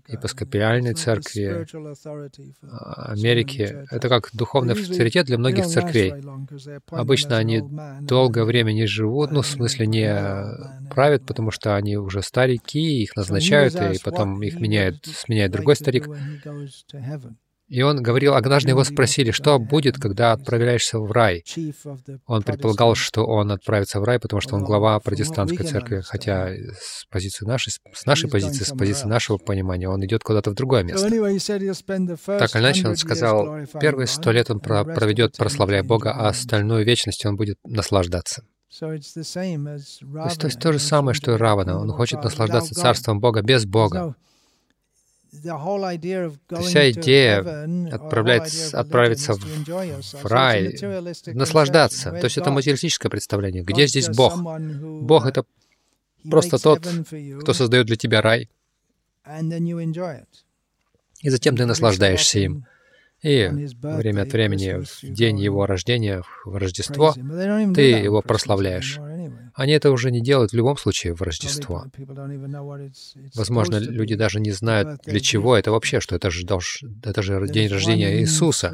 епископиальной 0.09 0.95
церкви 0.95 1.67
а, 2.63 3.13
Америки. 3.13 3.85
Это 3.91 4.09
как 4.09 4.31
духовный 4.33 4.75
авторитет 4.75 5.27
для 5.27 5.39
многих 5.39 5.67
церквей. 5.67 6.15
Обычно 6.91 7.37
они 7.37 7.63
долгое 8.01 8.45
время 8.45 8.73
не 8.73 8.87
живут, 8.87 9.31
ну, 9.31 9.43
в 9.43 9.47
смысле, 9.47 9.87
не 9.87 10.89
правят, 10.91 11.27
потому 11.27 11.51
что 11.51 11.77
они 11.77 11.97
уже 11.97 12.23
старики, 12.23 13.03
их 13.03 13.17
назначают, 13.17 13.75
и 13.75 13.99
потом 14.03 14.43
их 14.43 14.61
меняет, 14.61 15.05
сменяет 15.07 15.53
другой 15.53 15.77
старик. 15.77 16.09
И 17.69 17.83
он 17.83 18.03
говорил, 18.03 18.35
однажды 18.35 18.71
его 18.71 18.83
спросили, 18.83 19.31
что 19.31 19.59
будет, 19.59 19.99
когда 19.99 20.33
отправляешься 20.33 20.99
в 20.99 21.13
рай. 21.13 21.45
Он 22.27 22.43
предполагал, 22.43 22.95
что 22.95 23.27
он 23.27 23.53
отправится 23.53 24.01
в 24.01 24.05
рай, 24.05 24.19
потому 24.19 24.41
что 24.41 24.57
он 24.57 24.65
глава 24.65 24.99
протестантской 25.01 25.67
церкви, 25.67 26.01
хотя 26.01 26.49
с 26.49 27.05
позиции 27.11 27.45
нашей, 27.45 27.73
с 27.93 28.07
нашей 28.07 28.31
позиции, 28.31 28.65
с 28.65 28.75
позиции 28.77 29.07
нашего 29.07 29.37
понимания, 29.37 29.89
он 29.89 30.03
идет 30.05 30.23
куда-то 30.23 30.51
в 30.51 30.55
другое 30.55 30.83
место. 30.83 31.09
Так 31.09 32.57
или 32.57 32.63
иначе, 32.63 32.89
он 32.89 32.97
сказал, 32.97 33.59
первые 33.81 34.07
сто 34.07 34.33
лет 34.33 34.51
он 34.51 34.61
проведет, 34.61 35.37
прославляя 35.37 35.83
Бога, 35.83 36.13
а 36.13 36.29
остальную 36.29 36.87
вечность 36.87 37.25
он 37.27 37.37
будет 37.37 37.59
наслаждаться. 37.65 38.45
То 38.81 38.93
есть, 38.93 39.15
то 39.15 40.47
есть 40.47 40.61
то 40.61 40.73
же 40.73 40.79
самое, 40.79 41.15
что 41.15 41.33
и 41.33 41.37
Равана. 41.37 41.81
Он 41.81 41.91
хочет 41.91 42.23
наслаждаться 42.23 42.75
царством 42.75 43.21
Бога 43.21 43.43
без 43.43 43.65
Бога. 43.65 44.15
Вся 45.31 46.91
идея 46.91 47.41
отправиться 48.73 49.35
в 49.35 50.27
рай, 50.27 50.79
наслаждаться. 51.27 52.11
То 52.11 52.25
есть 52.25 52.39
это 52.39 52.51
материалистическое 52.51 53.11
представление. 53.11 53.63
Где 53.63 53.87
здесь 53.87 54.09
Бог? 54.09 54.41
Бог— 54.41 55.27
это 55.27 55.45
просто 56.31 56.59
тот, 56.59 56.87
кто 57.43 57.53
создает 57.53 57.87
для 57.87 57.97
тебя 57.97 58.23
рай. 58.23 58.49
И 61.21 61.31
затем 61.31 61.57
ты 61.57 61.67
наслаждаешься 61.67 62.39
им. 62.39 62.67
И 63.23 63.51
время 63.83 64.23
от 64.23 64.33
времени, 64.33 64.85
в 64.85 65.03
день 65.03 65.41
его 65.41 65.67
рождения, 65.67 66.23
в 66.45 66.57
Рождество, 66.57 67.15
ты 67.75 67.83
его 67.83 68.23
прославляешь. 68.23 69.01
Они 69.55 69.73
это 69.73 69.91
уже 69.91 70.13
не 70.13 70.21
делают 70.21 70.53
в 70.53 70.55
любом 70.55 70.77
случае 70.77 71.15
в 71.15 71.23
Рождество. 71.23 71.87
Возможно, 73.35 73.77
люди 73.79 74.15
даже 74.15 74.39
не 74.39 74.53
знают, 74.53 75.01
для 75.05 75.19
чего 75.19 75.57
это 75.57 75.73
вообще, 75.73 75.99
что 75.99 76.15
это 76.15 76.31
же, 76.31 76.47
это 77.03 77.23
же 77.23 77.49
день 77.49 77.69
рождения 77.69 78.21
Иисуса. 78.21 78.73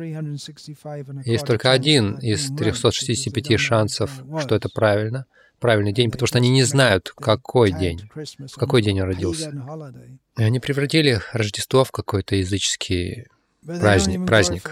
Есть 1.25 1.47
только 1.47 1.73
один 1.73 2.19
из 2.19 2.55
365 2.55 3.59
шансов, 3.59 4.11
что 4.41 4.55
это 4.55 4.69
правильно, 4.69 5.25
правильный 5.59 5.95
день, 5.95 6.11
потому 6.11 6.27
что 6.27 6.37
они 6.37 6.51
не 6.51 6.65
знают, 6.65 7.15
какой 7.17 7.73
день, 7.73 8.03
в 8.15 8.57
какой 8.57 8.83
день 8.83 9.01
он 9.01 9.07
родился. 9.07 9.55
И 10.37 10.43
они 10.43 10.61
превратили 10.61 11.23
Рождество 11.33 11.85
в 11.85 11.93
какой-то 11.93 12.37
языческий 12.37 13.25
праздник. 13.67 14.27
праздник. 14.27 14.63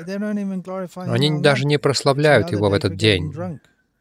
Они 0.97 1.41
даже 1.41 1.65
не 1.65 1.79
прославляют 1.79 2.51
его 2.53 2.71
в 2.71 2.73
этот 2.75 2.97
день. 2.97 3.33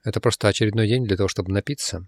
Это 0.04 0.20
просто 0.20 0.48
очередной 0.48 0.88
день 0.88 1.06
для 1.06 1.18
того, 1.18 1.30
чтобы 1.30 1.52
напиться. 1.52 2.08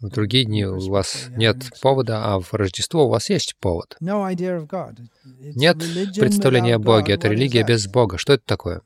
В 0.00 0.08
другие 0.10 0.44
дни 0.44 0.64
у 0.66 0.90
вас 0.90 1.28
нет 1.36 1.70
повода, 1.80 2.34
а 2.34 2.40
в 2.40 2.52
Рождество 2.52 3.06
у 3.06 3.08
вас 3.08 3.30
есть 3.30 3.56
повод. 3.58 3.96
Нет 4.00 5.78
представления 6.18 6.76
о 6.76 6.78
Боге. 6.78 7.14
Это 7.14 7.28
религия 7.28 7.64
без 7.64 7.86
Бога. 7.86 8.18
Что 8.18 8.34
это 8.34 8.44
такое? 8.44 8.82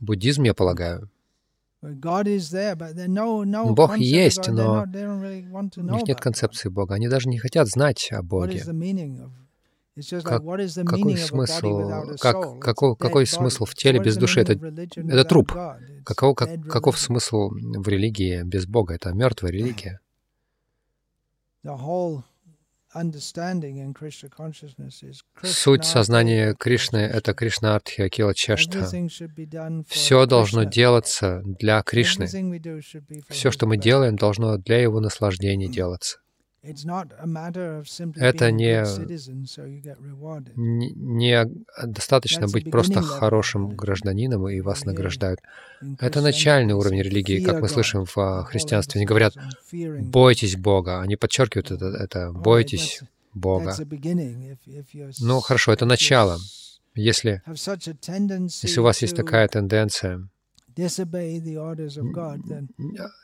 Буддизм, 0.00 0.44
я 0.44 0.54
полагаю. 0.54 1.10
Бог 3.72 3.96
есть, 3.98 4.48
но 4.48 4.84
у 4.84 5.80
них 5.80 6.06
нет 6.06 6.20
концепции 6.20 6.68
Бога. 6.68 6.94
Они 6.94 7.08
даже 7.08 7.28
не 7.28 7.38
хотят 7.38 7.68
знать 7.68 8.08
о 8.10 8.22
Боге. 8.22 8.64
Как, 10.22 10.42
какой 10.86 11.16
смысл, 11.16 12.16
как, 12.20 12.60
какой, 12.60 12.96
какой 12.96 13.26
смысл 13.26 13.64
в 13.64 13.74
теле 13.74 13.98
без 13.98 14.16
души? 14.16 14.40
Это, 14.40 14.52
это 14.52 15.24
труп. 15.24 15.52
Каков, 16.04 16.36
как, 16.36 16.62
каков 16.68 16.98
смысл 16.98 17.50
в 17.50 17.88
религии 17.88 18.42
без 18.44 18.66
Бога? 18.66 18.94
Это 18.94 19.12
мертвая 19.12 19.50
религия. 19.52 20.00
Суть 25.42 25.84
сознания 25.84 26.54
Кришны— 26.54 26.96
это 26.98 27.34
Кришна 27.34 27.74
Артхи 27.76 28.00
Акила 28.00 28.34
Чешта. 28.34 28.88
Все 29.88 30.26
должно 30.26 30.64
делаться 30.64 31.42
для 31.44 31.82
Кришны. 31.82 32.26
Все, 33.28 33.50
что 33.50 33.66
мы 33.66 33.76
делаем, 33.76 34.16
должно 34.16 34.56
для 34.56 34.80
Его 34.80 35.00
наслаждения 35.00 35.68
делаться. 35.78 36.18
Это 36.62 38.50
не, 38.50 38.84
не 40.56 41.46
достаточно 41.84 42.48
быть 42.48 42.70
просто 42.70 43.00
хорошим 43.00 43.76
гражданином, 43.76 44.48
и 44.48 44.60
вас 44.60 44.84
награждают. 44.84 45.40
Это 46.00 46.20
начальный 46.20 46.74
уровень 46.74 47.02
религии, 47.02 47.44
как 47.44 47.60
мы 47.60 47.68
слышим 47.68 48.04
в 48.04 48.18
а, 48.18 48.44
христианстве. 48.44 48.98
Они 48.98 49.06
говорят, 49.06 49.34
бойтесь 49.72 50.56
Бога. 50.56 51.00
Они 51.00 51.16
подчеркивают 51.16 51.70
это, 51.70 51.86
это 51.86 52.32
бойтесь 52.32 53.02
Бога. 53.34 53.76
Ну, 55.20 55.40
хорошо, 55.40 55.72
это 55.72 55.86
начало. 55.86 56.38
Если, 56.94 57.42
если 57.46 58.80
у 58.80 58.82
вас 58.82 59.02
есть 59.02 59.14
такая 59.14 59.46
тенденция 59.46 60.28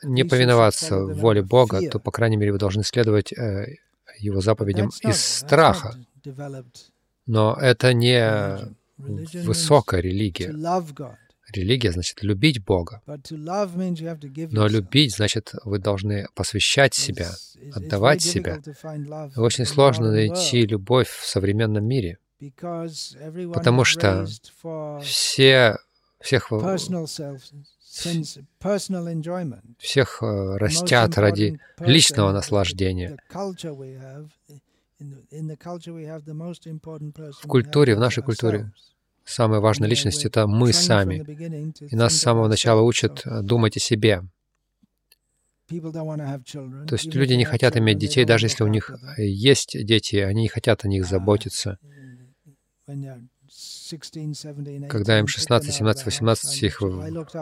не 0.03 0.23
повиноваться 0.25 0.99
воле 0.99 1.41
Бога, 1.41 1.89
то, 1.89 1.99
по 1.99 2.11
крайней 2.11 2.37
мере, 2.37 2.51
вы 2.51 2.57
должны 2.57 2.83
следовать 2.83 3.31
э, 3.31 3.77
Его 4.19 4.41
заповедям 4.41 4.89
из 5.01 5.23
страха. 5.23 5.95
Но 7.25 7.57
это 7.59 7.93
не 7.93 8.57
высокая 8.97 10.01
религия. 10.01 10.53
Религия 11.53 11.91
значит 11.91 12.23
любить 12.23 12.63
Бога. 12.63 13.01
Но 13.05 14.67
любить 14.67 15.15
значит 15.15 15.53
вы 15.63 15.79
должны 15.79 16.27
посвящать 16.33 16.93
себя, 16.93 17.31
отдавать 17.73 18.21
себя. 18.21 18.61
Очень 19.37 19.65
сложно 19.65 20.11
найти 20.11 20.65
любовь 20.65 21.07
в 21.09 21.25
современном 21.25 21.85
мире, 21.85 22.17
потому 23.53 23.85
что 23.85 24.25
все 25.03 25.77
всех, 26.25 26.51
всех 29.77 30.23
э, 30.23 30.57
растят 30.57 31.17
ради 31.17 31.59
личного 31.79 32.31
наслаждения. 32.31 33.17
В 37.41 37.47
культуре, 37.47 37.95
в 37.95 37.99
нашей 37.99 38.23
культуре, 38.23 38.71
самая 39.23 39.59
важная 39.59 39.87
личность— 39.87 40.25
это 40.29 40.47
мы 40.47 40.73
сами. 40.73 41.15
И 41.91 41.95
нас 41.95 42.13
с 42.13 42.21
самого 42.21 42.47
начала 42.47 42.81
учат 42.81 43.21
э, 43.25 43.41
думать 43.41 43.77
о 43.77 43.79
себе. 43.79 44.23
То 45.67 46.95
есть 46.95 47.13
люди 47.15 47.33
не 47.33 47.45
хотят 47.45 47.75
иметь 47.77 47.97
детей, 47.97 48.25
даже 48.25 48.45
если 48.45 48.63
у 48.63 48.67
них 48.67 48.91
есть 49.17 49.75
дети, 49.85 50.17
они 50.17 50.43
не 50.43 50.47
хотят 50.47 50.85
о 50.85 50.87
них 50.87 51.05
заботиться. 51.05 51.79
Когда 54.89 55.19
им 55.19 55.27
16, 55.27 55.73
17, 55.73 56.05
18, 56.05 56.63
их 56.63 56.81
вы- 56.81 56.89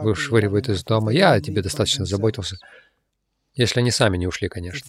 вышвыривают 0.03 0.69
из 0.69 0.83
дома, 0.83 1.11
я 1.11 1.33
о 1.33 1.41
тебе 1.41 1.61
достаточно 1.61 2.05
заботился. 2.05 2.57
Если 3.55 3.79
они 3.81 3.91
сами 3.91 4.17
не 4.17 4.25
ушли, 4.27 4.49
конечно. 4.49 4.83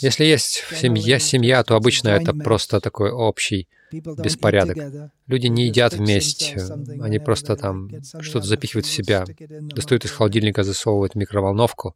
Если 0.00 0.24
есть 0.24 0.64
в 0.70 0.76
семье 0.76 1.20
семья, 1.20 1.62
то 1.62 1.76
обычно 1.76 2.08
это 2.08 2.32
просто 2.44 2.80
такой 2.80 3.10
общий 3.10 3.68
беспорядок. 3.92 4.76
Люди 5.26 5.46
не 5.46 5.66
едят 5.66 5.92
вместе, 5.94 6.56
они 7.02 7.18
просто 7.18 7.56
там 7.56 7.90
что-то 8.22 8.46
запихивают 8.46 8.86
в 8.86 8.90
себя, 8.90 9.24
достают 9.74 10.04
из 10.06 10.10
холодильника, 10.10 10.62
засовывают 10.62 11.12
в 11.14 11.16
микроволновку. 11.16 11.94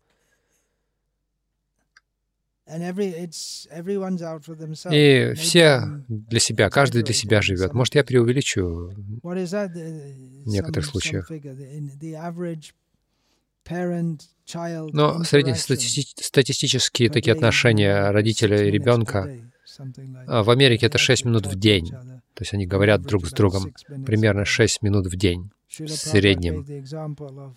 И 4.91 5.35
все 5.35 5.83
для 6.09 6.41
себя, 6.41 6.71
каждый 6.71 7.03
для 7.03 7.15
себя 7.15 7.43
живет. 7.43 7.73
Может, 7.75 7.95
я 7.95 8.05
преувеличу 8.05 8.93
в 9.23 10.47
некоторых 10.47 10.87
случаях. 10.87 11.31
Но 14.93 15.25
среднестатистические 15.25 17.11
такие 17.11 17.33
отношения 17.33 18.11
родителя 18.11 18.65
и 18.67 18.71
ребенка 18.71 19.29
а 20.27 20.43
в 20.43 20.51
Америке 20.51 20.87
это 20.87 20.99
6 20.99 21.25
минут 21.25 21.47
в 21.47 21.59
день. 21.59 21.87
То 21.89 22.41
есть 22.41 22.53
они 22.55 22.67
говорят 22.67 23.03
друг 23.03 23.27
с 23.27 23.31
другом 23.33 23.73
примерно 24.05 24.45
6 24.45 24.83
минут 24.83 25.07
в 25.07 25.17
день 25.17 25.51
в 25.69 25.89
среднем. 25.89 26.67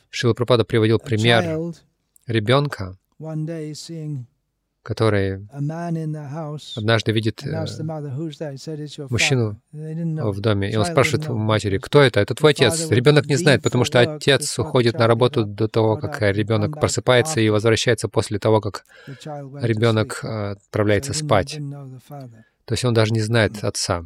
Шила 0.09 0.33
Пропада 0.33 0.63
приводил 0.65 0.99
пример 0.99 1.73
ребенка, 2.27 2.97
который 4.85 5.47
однажды 6.75 7.11
видит 7.11 7.43
э, 7.43 7.65
мужчину 9.09 9.59
в 9.71 10.41
доме, 10.41 10.71
и 10.71 10.75
он 10.75 10.85
спрашивает 10.85 11.27
у 11.27 11.35
матери, 11.35 11.79
кто 11.79 12.03
это? 12.03 12.19
Это 12.19 12.35
твой 12.35 12.51
отец. 12.51 12.91
Ребенок 12.91 13.25
не 13.25 13.35
знает, 13.35 13.63
потому 13.63 13.83
что 13.83 13.99
отец 13.99 14.59
уходит 14.59 14.99
на 14.99 15.07
работу 15.07 15.43
до 15.43 15.67
того, 15.67 15.97
как 15.97 16.21
ребенок 16.21 16.79
просыпается 16.79 17.39
и 17.39 17.49
возвращается 17.49 18.07
после 18.07 18.37
того, 18.37 18.61
как 18.61 18.85
ребенок 19.07 20.19
э, 20.23 20.51
отправляется 20.51 21.13
спать. 21.13 21.57
То 22.65 22.73
есть 22.73 22.85
он 22.85 22.93
даже 22.93 23.11
не 23.11 23.21
знает 23.21 23.63
отца. 23.63 24.05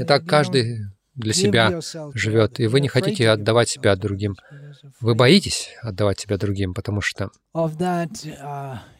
Итак, 0.00 0.24
каждый 0.26 0.78
для 1.18 1.32
себя 1.32 1.80
живет, 2.14 2.60
и 2.60 2.66
вы 2.68 2.80
не 2.80 2.88
хотите 2.88 3.28
отдавать 3.28 3.68
себя 3.68 3.96
другим. 3.96 4.36
Вы 5.00 5.14
боитесь 5.14 5.70
отдавать 5.82 6.20
себя 6.20 6.38
другим, 6.38 6.74
потому 6.74 7.00
что 7.00 7.30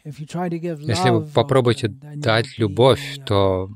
если 0.03 1.09
вы 1.09 1.25
попробуете 1.25 1.87
дать 1.87 2.57
любовь, 2.57 3.19
то 3.25 3.69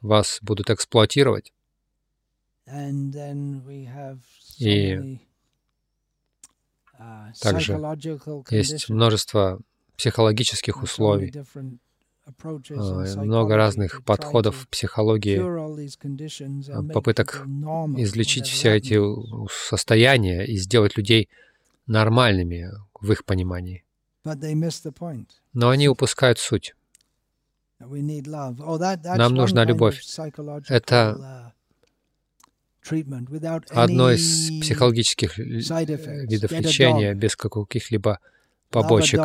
вас 0.00 0.38
будут 0.42 0.70
эксплуатировать. 0.70 1.52
И 4.58 5.18
также 7.40 7.78
есть 8.50 8.88
множество 8.88 9.60
психологических 9.96 10.82
условий, 10.82 11.32
много 13.24 13.56
разных 13.56 14.02
подходов 14.04 14.56
в 14.56 14.68
психологии, 14.68 15.38
а, 16.70 16.82
попыток 16.92 17.44
излечить 17.96 18.46
все 18.46 18.74
эти 18.76 18.98
состояния 19.50 20.44
и 20.44 20.56
сделать 20.56 20.96
людей 20.96 21.28
нормальными 21.86 22.72
в 23.00 23.12
их 23.12 23.24
понимании. 23.24 23.84
Но 25.52 25.68
они 25.70 25.88
упускают 25.88 26.38
суть. 26.38 26.74
Нам 27.78 29.34
нужна 29.34 29.64
любовь. 29.64 30.02
Это 30.68 31.52
одно 33.70 34.10
из 34.10 34.60
психологических 34.60 35.38
видов 35.38 36.50
лечения 36.52 37.14
без 37.14 37.36
каких-либо 37.36 38.18
побочек. 38.70 39.20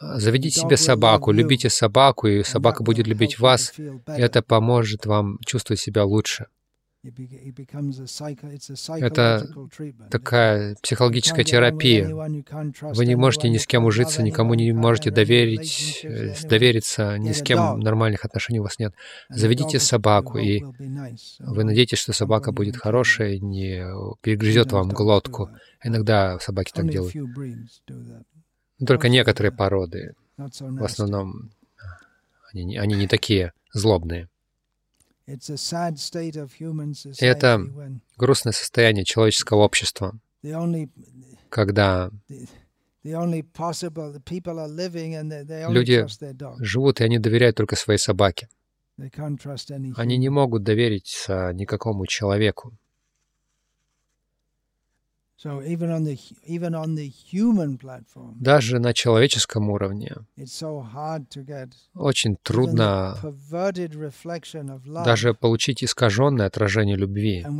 Заведите 0.00 0.60
себе 0.60 0.76
собаку, 0.76 1.30
любите 1.30 1.68
собаку, 1.68 2.26
и 2.26 2.42
собака 2.42 2.82
будет 2.82 3.06
любить 3.06 3.38
вас, 3.38 3.74
и 3.78 4.00
это 4.06 4.42
поможет 4.42 5.04
вам 5.06 5.38
чувствовать 5.44 5.80
себя 5.80 6.04
лучше. 6.04 6.46
Это 8.98 9.46
такая 10.10 10.76
психологическая 10.82 11.44
терапия. 11.44 12.06
Вы 12.06 13.06
не 13.06 13.14
можете 13.14 13.48
ни 13.48 13.56
с 13.56 13.66
кем 13.66 13.86
ужиться, 13.86 14.22
никому 14.22 14.52
не 14.52 14.72
можете 14.72 15.10
доверить, 15.10 16.00
э, 16.02 16.34
довериться, 16.46 17.16
ни 17.16 17.32
с 17.32 17.40
кем 17.42 17.80
нормальных 17.80 18.26
отношений 18.26 18.60
у 18.60 18.64
вас 18.64 18.78
нет. 18.78 18.94
Заведите 19.30 19.78
собаку, 19.78 20.36
и 20.36 20.62
вы 21.38 21.64
надеетесь, 21.64 21.98
что 21.98 22.12
собака 22.12 22.52
будет 22.52 22.76
хорошая, 22.76 23.38
не 23.38 23.82
перегрызет 24.20 24.72
вам 24.72 24.90
глотку. 24.90 25.48
Иногда 25.82 26.38
собаки 26.38 26.72
так 26.74 26.90
делают. 26.90 27.14
Только 28.86 29.08
некоторые 29.08 29.52
породы, 29.52 30.14
в 30.36 30.84
основном, 30.84 31.50
они, 32.52 32.78
они 32.78 32.94
не 32.94 33.06
такие 33.06 33.52
злобные. 33.72 34.28
Это 37.18 37.60
грустное 38.16 38.52
состояние 38.52 39.04
человеческого 39.04 39.60
общества, 39.60 40.18
когда 41.50 42.10
люди 45.68 46.06
живут, 46.58 47.00
и 47.00 47.04
они 47.04 47.18
доверяют 47.18 47.56
только 47.56 47.76
своей 47.76 47.98
собаке. 47.98 48.48
Они 49.96 50.16
не 50.18 50.28
могут 50.28 50.62
довериться 50.62 51.52
никакому 51.54 52.06
человеку. 52.06 52.72
Даже 58.34 58.78
на 58.78 58.92
человеческом 58.92 59.70
уровне 59.70 60.16
очень 61.94 62.36
трудно 62.42 63.16
даже 65.04 65.34
получить 65.34 65.82
искаженное 65.82 66.46
отражение 66.46 66.96
любви. 66.96 67.42
А 67.46 67.50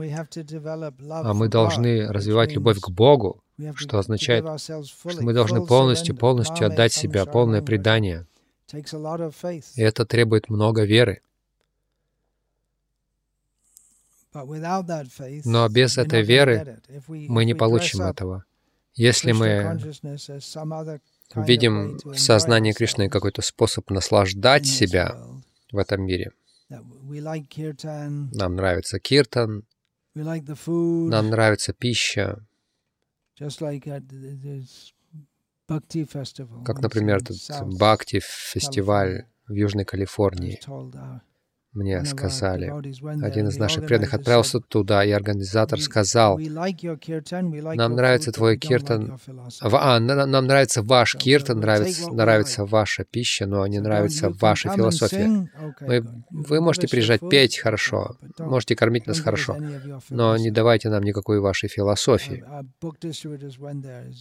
мы 1.34 1.48
должны 1.48 2.06
развивать 2.08 2.52
любовь 2.52 2.80
к 2.80 2.90
Богу, 2.90 3.42
что 3.76 3.98
означает, 3.98 4.44
что 4.60 5.22
мы 5.22 5.32
должны 5.32 5.64
полностью, 5.64 6.14
полностью 6.16 6.66
отдать 6.66 6.92
себя, 6.92 7.24
полное 7.24 7.62
предание. 7.62 8.26
И 8.74 9.82
это 9.82 10.04
требует 10.04 10.48
много 10.50 10.84
веры. 10.84 11.22
Но 14.32 15.68
без 15.68 15.98
этой 15.98 16.22
веры 16.22 16.80
мы 17.08 17.44
не 17.44 17.54
получим 17.54 18.02
этого. 18.02 18.44
Если 18.94 19.32
мы 19.32 19.78
видим 21.34 21.98
в 22.04 22.18
сознании 22.18 22.72
Кришны 22.72 23.08
какой-то 23.08 23.42
способ 23.42 23.90
наслаждать 23.90 24.66
себя 24.66 25.16
в 25.70 25.78
этом 25.78 26.04
мире, 26.04 26.32
нам 26.68 28.56
нравится 28.56 28.98
киртан, 29.00 29.64
нам 30.14 31.30
нравится 31.30 31.72
пища, 31.72 32.44
как, 36.64 36.80
например, 36.80 37.18
этот 37.18 37.36
Бхакти-фестиваль 37.66 39.26
в 39.46 39.52
Южной 39.52 39.84
Калифорнии 39.84 40.60
мне 41.72 42.04
сказали. 42.04 42.72
Один 43.24 43.48
из 43.48 43.56
наших 43.56 43.87
преданных 43.87 44.14
отправился 44.14 44.61
туда, 44.61 45.04
и 45.04 45.11
организатор 45.11 45.80
сказал, 45.80 46.38
«Нам 46.38 47.94
нравится 47.94 48.33
твой 48.33 48.59
киртан, 48.59 49.18
а, 49.61 50.00
нам 50.00 50.46
нравится 50.46 50.83
ваш 50.83 51.14
киртан, 51.14 51.61
нравится, 51.61 52.11
нравится 52.11 52.64
ваша 52.64 53.04
пища, 53.04 53.46
но 53.46 53.66
не 53.66 53.78
нравится 53.78 54.30
ваша 54.30 54.70
философия. 54.70 55.48
Мы, 55.80 56.04
вы 56.30 56.61
можете 56.61 56.88
приезжать 56.88 57.20
петь 57.28 57.59
хорошо, 57.59 58.16
можете 58.38 58.74
кормить 58.74 59.06
нас 59.06 59.20
хорошо, 59.20 59.56
но 60.09 60.37
не 60.37 60.50
давайте 60.50 60.88
нам 60.88 61.04
никакой 61.04 61.38
вашей 61.40 61.68
философии». 61.68 62.44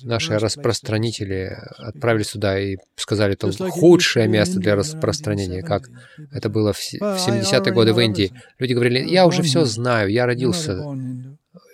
Наши 0.03 0.37
распространители 0.37 1.57
отправились 1.79 2.29
туда 2.29 2.59
и 2.59 2.77
сказали, 2.95 3.33
это 3.33 3.51
худшее 3.71 4.27
место 4.27 4.59
для 4.59 4.75
распространения, 4.75 5.63
как 5.63 5.89
это 6.31 6.49
было 6.49 6.73
в 6.73 6.79
70 6.79 7.38
70-е 7.39 7.73
годы 7.73 7.93
в 7.93 7.99
Индии. 7.99 8.33
Люди 8.57 8.73
говорили, 8.73 8.99
я 9.07 9.25
уже 9.25 9.41
все 9.41 9.65
знаю, 9.65 10.09
я 10.09 10.25
родился, 10.25 10.83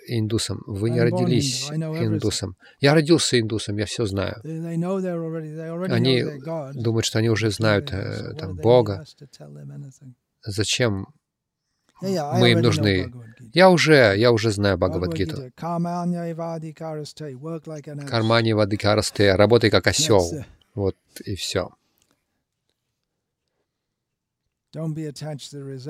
индусом. 0.08 0.62
Вы 0.66 0.90
не 0.90 1.00
родились 1.00 1.70
индусом. 1.70 2.56
Я 2.80 2.94
родился 2.94 3.40
индусом, 3.40 3.76
я 3.76 3.86
все 3.86 4.06
знаю. 4.06 4.40
Они 5.90 6.24
думают, 6.74 7.04
что 7.04 7.18
они 7.18 7.30
уже 7.30 7.50
знают 7.50 7.92
э, 7.92 8.34
там, 8.38 8.56
Бога. 8.56 9.04
Зачем 10.42 11.08
мы 12.00 12.52
им 12.52 12.60
нужны? 12.60 13.12
Я 13.52 13.70
уже, 13.70 14.14
я 14.16 14.32
уже 14.32 14.50
знаю 14.50 14.78
Бхагавадгиту. 14.78 15.50
Кармани 18.08 18.52
вадикарасте, 18.52 19.34
работай 19.34 19.70
как 19.70 19.86
осел. 19.86 20.22
Вот 20.74 20.96
и 21.24 21.34
все. 21.34 21.70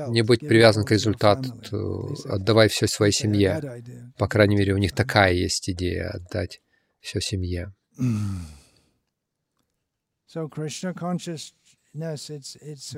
Не 0.09 0.23
будь 0.23 0.41
привязан 0.41 0.85
к 0.85 0.91
результату, 0.93 2.15
отдавай 2.25 2.69
все 2.69 2.87
своей 2.87 3.13
семье. 3.13 3.83
По 4.17 4.29
крайней 4.29 4.57
мере, 4.57 4.75
у 4.75 4.79
них 4.79 4.93
такая 4.93 5.33
есть 5.33 5.69
идея— 5.71 6.11
отдать 6.15 6.61
все 7.01 7.21
семье. 7.21 7.73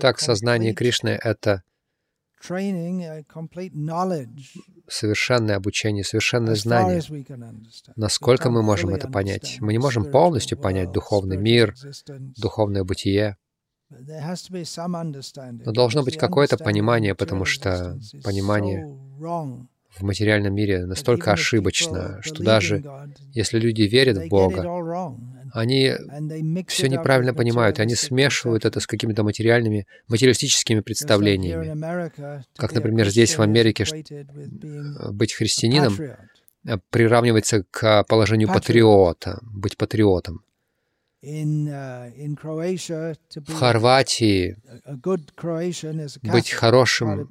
Так, 0.01 0.19
сознание 0.19 0.75
Кришны— 0.75 1.11
это 1.23 1.63
совершенное 4.89 5.57
обучение, 5.57 6.05
совершенное 6.05 6.55
знание. 6.55 7.03
Насколько 7.97 8.51
мы 8.51 8.63
можем 8.63 8.91
это 8.91 9.09
понять? 9.09 9.59
Мы 9.61 9.73
не 9.73 9.79
можем 9.79 10.11
полностью 10.11 10.59
понять 10.59 10.93
духовный 10.93 11.37
мир, 11.37 11.75
духовное 12.37 12.85
бытие. 12.85 13.37
Но 13.91 15.73
должно 15.73 16.03
быть 16.03 16.17
какое-то 16.17 16.57
понимание, 16.59 17.15
потому 17.15 17.45
что 17.45 17.99
понимание 18.23 18.87
в 19.91 20.03
материальном 20.03 20.55
мире 20.55 20.85
настолько 20.85 21.33
ошибочно, 21.33 22.21
что 22.23 22.43
даже 22.43 22.85
если 23.33 23.59
люди 23.59 23.83
верят 23.83 24.19
в 24.19 24.29
Бога, 24.29 25.17
они 25.53 25.95
все 26.69 26.89
неправильно 26.89 27.33
понимают, 27.33 27.79
и 27.79 27.83
они 27.83 27.95
смешивают 27.95 28.67
это 28.67 28.81
с 28.81 28.87
какими-то 28.87 29.23
материальными, 29.23 29.87
материалистическими 30.07 30.81
представлениями. 30.81 32.45
Как, 32.57 32.73
например, 32.75 33.09
здесь, 33.09 33.39
в 33.39 33.43
Америке, 33.43 33.87
быть 35.11 35.33
христианином 35.33 35.97
приравнивается 36.91 37.65
к 37.71 38.05
положению 38.05 38.49
патриота, 38.49 39.41
быть 39.43 39.79
патриотом. 39.79 40.43
Uh, 41.21 42.13
в 43.35 43.53
Хорватии 43.53 44.57
быть 46.23 46.51
хорошим 46.51 47.29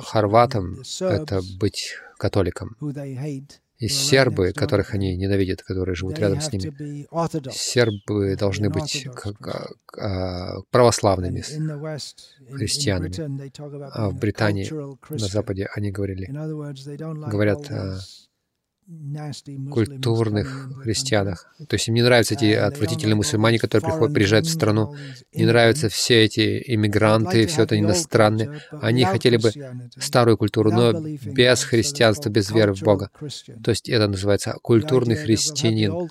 хорватом— 0.00 0.80
это 1.00 1.40
быть 1.58 1.96
католиком. 2.16 2.76
И 3.78 3.88
сербы, 3.88 4.52
которых 4.52 4.94
они 4.94 5.16
ненавидят, 5.16 5.62
которые 5.62 5.96
живут 5.96 6.16
рядом 6.20 6.40
с 6.40 6.52
ними, 6.52 7.08
сербы 7.50 8.36
должны 8.36 8.70
быть 8.70 9.04
а, 9.98 10.60
православными. 10.70 11.42
Христианами. 12.52 13.12
А 13.92 14.10
в 14.10 14.16
Британии, 14.16 14.70
на 15.10 15.26
Западе, 15.26 15.68
они 15.74 15.90
говорили, 15.90 16.26
говорят 16.26 17.68
культурных 19.70 20.70
христианах. 20.82 21.54
То 21.68 21.74
есть 21.74 21.88
им 21.88 21.94
не 21.94 22.02
нравятся 22.02 22.34
эти 22.34 22.52
отвратительные 22.52 23.16
мусульмане, 23.16 23.58
которые 23.58 23.90
приходят, 23.90 24.14
приезжают 24.14 24.46
в 24.46 24.52
страну. 24.52 24.94
Не 25.32 25.46
нравятся 25.46 25.88
все 25.88 26.24
эти 26.24 26.62
иммигранты, 26.66 27.46
все 27.46 27.62
это 27.62 27.78
иностранные. 27.78 28.60
Они 28.70 29.04
хотели 29.04 29.36
бы 29.36 29.50
старую 29.96 30.36
культуру, 30.36 30.70
но 30.70 30.92
без 31.00 31.64
христианства, 31.64 32.28
без 32.28 32.50
веры 32.50 32.74
в 32.74 32.82
Бога. 32.82 33.10
То 33.62 33.70
есть 33.70 33.88
это 33.88 34.06
называется 34.06 34.56
культурный 34.62 35.16
христианин. 35.16 36.10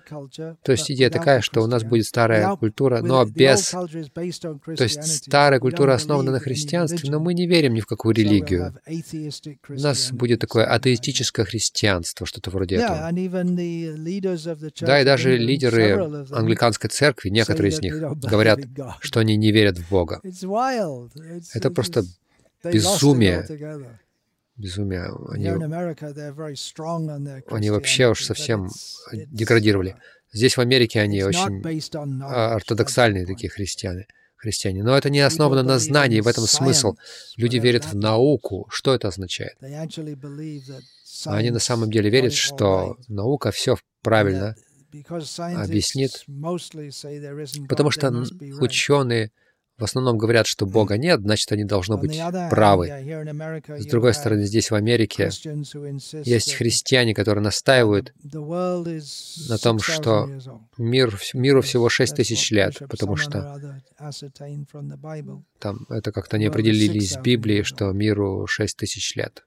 То 0.63 0.71
есть 0.71 0.89
идея 0.89 1.09
такая, 1.09 1.41
что 1.41 1.61
у 1.61 1.67
нас 1.67 1.83
будет 1.83 2.05
старая 2.05 2.55
культура, 2.55 3.01
но 3.01 3.23
без... 3.25 3.69
То 3.69 4.83
есть 4.83 5.25
старая 5.25 5.59
культура 5.59 5.93
основана 5.93 6.31
на 6.31 6.39
христианстве, 6.39 7.11
но 7.11 7.19
мы 7.19 7.33
не 7.35 7.45
верим 7.45 7.75
ни 7.75 7.81
в 7.81 7.85
какую 7.85 8.15
религию. 8.15 8.75
У 9.69 9.79
нас 9.79 10.11
будет 10.11 10.39
такое 10.39 10.65
атеистическое 10.65 11.45
христианство, 11.45 12.25
что-то 12.25 12.49
вроде 12.49 12.62
вроде 12.63 12.75
этого. 12.77 13.11
Да, 14.85 15.01
и 15.01 15.05
даже 15.05 15.37
лидеры 15.37 16.25
англиканской 16.31 16.89
церкви, 16.89 17.29
некоторые 17.29 17.71
из 17.71 17.81
них, 17.81 17.95
говорят, 18.17 18.59
что 18.99 19.19
они 19.19 19.35
не 19.35 19.51
верят 19.51 19.77
в 19.77 19.89
Бога. 19.89 20.21
Это 21.53 21.69
просто 21.71 22.03
безумие. 22.63 23.45
Безумие. 24.55 25.09
Они, 25.29 25.49
они 27.49 27.69
вообще 27.71 28.09
уж 28.09 28.23
совсем 28.23 28.69
деградировали. 29.11 29.95
Здесь, 30.31 30.57
в 30.57 30.61
Америке, 30.61 30.99
они 30.99 31.23
очень 31.23 31.61
а, 32.23 32.55
ортодоксальные 32.55 33.25
такие 33.25 33.49
христиане 33.49 34.07
христиане. 34.43 34.83
Но 34.83 34.95
это 34.97 35.09
не 35.09 35.21
основано 35.21 35.63
на 35.63 35.79
знании, 35.79 36.21
в 36.21 36.27
этом 36.27 36.45
смысл. 36.45 36.95
Люди 37.37 37.57
верят 37.57 37.85
в 37.85 37.95
науку. 37.95 38.67
Что 38.69 38.93
это 38.93 39.07
означает? 39.07 39.55
Они 41.25 41.51
на 41.51 41.59
самом 41.59 41.91
деле 41.91 42.09
верят, 42.09 42.33
что 42.33 42.97
наука 43.07 43.51
все 43.51 43.77
правильно 44.01 44.55
объяснит, 45.37 46.25
потому 47.67 47.91
что 47.91 48.23
ученые 48.59 49.31
в 49.77 49.83
основном 49.83 50.17
говорят, 50.17 50.45
что 50.45 50.65
Бога 50.65 50.97
нет, 50.97 51.21
значит, 51.21 51.51
они 51.51 51.63
должны 51.63 51.97
быть 51.97 52.19
правы. 52.49 52.87
С 53.67 53.85
другой 53.87 54.13
стороны, 54.13 54.45
здесь, 54.45 54.69
в 54.69 54.75
Америке, 54.75 55.31
есть 56.23 56.53
христиане, 56.53 57.15
которые 57.15 57.43
настаивают 57.43 58.13
на 58.23 59.57
том, 59.57 59.79
что 59.79 60.29
мир, 60.77 61.19
миру 61.33 61.61
всего 61.61 61.89
6 61.89 62.15
тысяч 62.15 62.51
лет, 62.51 62.77
потому 62.87 63.15
что 63.15 63.81
там 65.59 65.85
это 65.89 66.11
как-то 66.11 66.37
не 66.37 66.45
определили 66.45 66.99
из 66.99 67.17
Библии, 67.17 67.63
что 67.63 67.91
миру 67.91 68.45
6 68.47 68.77
тысяч 68.77 69.15
лет. 69.15 69.43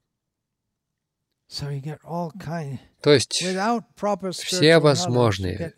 То 3.02 3.12
есть 3.12 3.44
все 4.32 4.78
возможные 4.78 5.72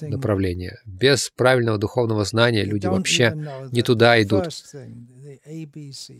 направления. 0.00 0.78
Без 0.84 1.30
правильного 1.30 1.78
духовного 1.78 2.24
знания 2.24 2.64
люди 2.64 2.86
вообще 2.86 3.34
не 3.70 3.82
туда 3.82 4.20
идут. 4.22 4.48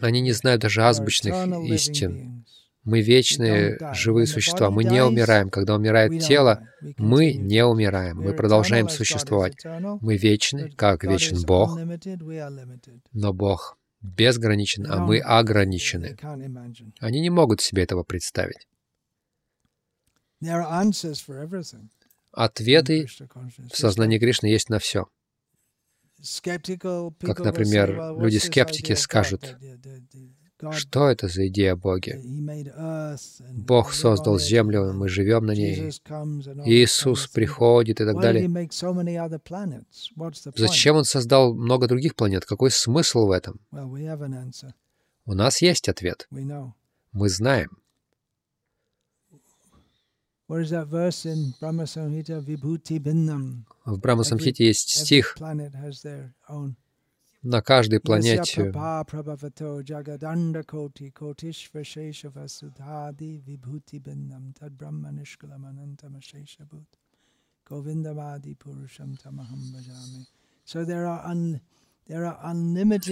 Они 0.00 0.20
не 0.20 0.32
знают 0.32 0.62
даже 0.62 0.82
азбучных 0.82 1.34
истин. 1.68 2.44
Мы 2.84 3.00
вечные 3.00 3.78
живые 3.94 4.28
существа. 4.28 4.70
Мы 4.70 4.84
не 4.84 5.02
умираем. 5.02 5.50
Когда 5.50 5.74
умирает 5.74 6.22
тело, 6.22 6.62
мы 6.96 7.32
не 7.32 7.64
умираем. 7.64 8.18
Мы 8.18 8.32
продолжаем 8.32 8.88
существовать. 8.88 9.56
Мы 10.00 10.16
вечны, 10.16 10.70
как 10.70 11.02
вечен 11.02 11.42
Бог. 11.42 11.76
Но 13.12 13.32
Бог 13.32 13.76
безграничен, 14.00 14.86
а 14.88 14.98
мы 14.98 15.18
ограничены. 15.18 16.16
Они 17.00 17.20
не 17.20 17.30
могут 17.30 17.60
себе 17.60 17.82
этого 17.82 18.04
представить. 18.04 18.68
Ответы 22.32 23.06
в 23.70 23.76
сознании 23.76 24.18
Кришны 24.18 24.46
есть 24.46 24.68
на 24.68 24.78
все. 24.78 25.06
Как, 26.18 27.40
например, 27.40 28.18
люди-скептики 28.18 28.94
скажут, 28.94 29.56
что 30.72 31.08
это 31.08 31.28
за 31.28 31.48
идея 31.48 31.72
о 31.72 31.76
Боге? 31.76 32.20
Бог 33.52 33.92
создал 33.92 34.38
землю, 34.38 34.92
мы 34.92 35.08
живем 35.08 35.46
на 35.46 35.52
ней. 35.52 35.90
Иисус 36.64 37.26
приходит 37.28 38.00
и 38.00 38.04
так 38.04 38.20
далее. 38.20 38.48
Зачем 40.56 40.96
Он 40.96 41.04
создал 41.04 41.54
много 41.54 41.86
других 41.86 42.14
планет? 42.14 42.44
Какой 42.46 42.70
смысл 42.70 43.26
в 43.26 43.30
этом? 43.30 43.60
У 45.26 45.34
нас 45.34 45.60
есть 45.60 45.88
ответ. 45.88 46.28
Мы 46.30 47.28
знаем. 47.28 47.78
В 53.84 53.98
Брахма-самхите 53.98 54.64
есть 54.66 54.90
стих. 54.90 55.34
на 57.42 57.62
каждой 57.62 58.00
планете. 58.00 58.70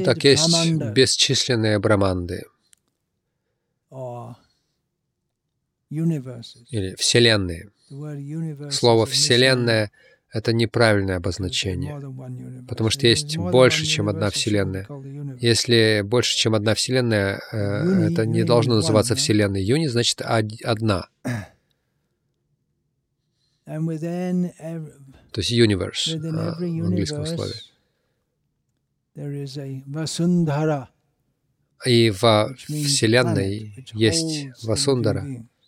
так 0.04 0.22
есть 0.24 0.48
бесчисленные 0.94 1.78
браманды 1.78 2.44
или 5.90 6.94
Вселенные. 6.96 7.70
Слово 8.70 9.06
«Вселенная»— 9.06 9.90
это 10.32 10.52
неправильное 10.52 11.16
обозначение, 11.16 11.94
потому 12.68 12.90
что 12.90 13.06
есть 13.06 13.36
больше, 13.36 13.84
чем 13.84 14.08
одна 14.08 14.30
Вселенная. 14.30 14.86
Если 15.38 16.02
больше, 16.04 16.36
чем 16.36 16.54
одна 16.54 16.74
Вселенная, 16.74 17.40
э, 17.52 18.10
это 18.10 18.26
не 18.26 18.42
должно 18.44 18.74
называться 18.76 19.14
Вселенной. 19.14 19.62
Юни 19.62 19.86
значит 19.86 20.20
одна. 20.22 21.08
то 25.30 25.40
есть 25.40 25.52
universe 25.52 26.16
а, 26.16 26.54
в 26.58 26.62
английском 26.62 27.26
слове. 27.26 27.52
И 31.86 32.10
во 32.10 32.54
Вселенной 32.56 33.86
есть 33.92 34.48
Васундара, 34.62 35.26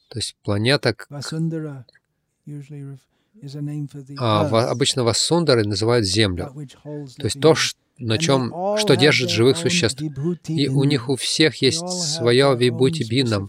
то 0.09 0.18
есть 0.18 0.36
планета, 0.42 0.94
а 4.18 4.70
обычно 4.70 5.04
Васундары 5.04 5.64
называют 5.64 6.07
Землю, 6.07 6.52
то 6.84 7.24
есть 7.24 7.40
то, 7.40 7.54
на 7.98 8.18
чем, 8.18 8.52
что 8.78 8.94
держит 8.94 9.30
живых 9.30 9.57
существ. 9.57 10.02
И 10.48 10.68
у 10.68 10.84
них 10.84 11.09
у 11.09 11.16
всех 11.16 11.62
есть 11.62 11.88
свое 11.88 12.54
вибути 12.57 13.09
бинам, 13.09 13.48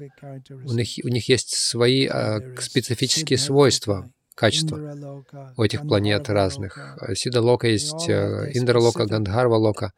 у 0.49 0.73
них, 0.73 0.89
у 1.03 1.07
них 1.07 1.29
есть 1.29 1.55
свои 1.55 2.05
а, 2.07 2.39
специфические 2.59 3.37
свойства 3.37 4.09
качества 4.37 5.23
у 5.57 5.63
этих 5.63 5.81
планет 5.81 6.29
разных. 6.29 6.97
Сида 7.15 7.41
Лока 7.41 7.67
есть, 7.67 8.07
э, 8.07 8.51
Индра 8.53 8.79
Лока, 8.79 9.07
Гандхарва 9.07 9.55
Лока. 9.55 9.93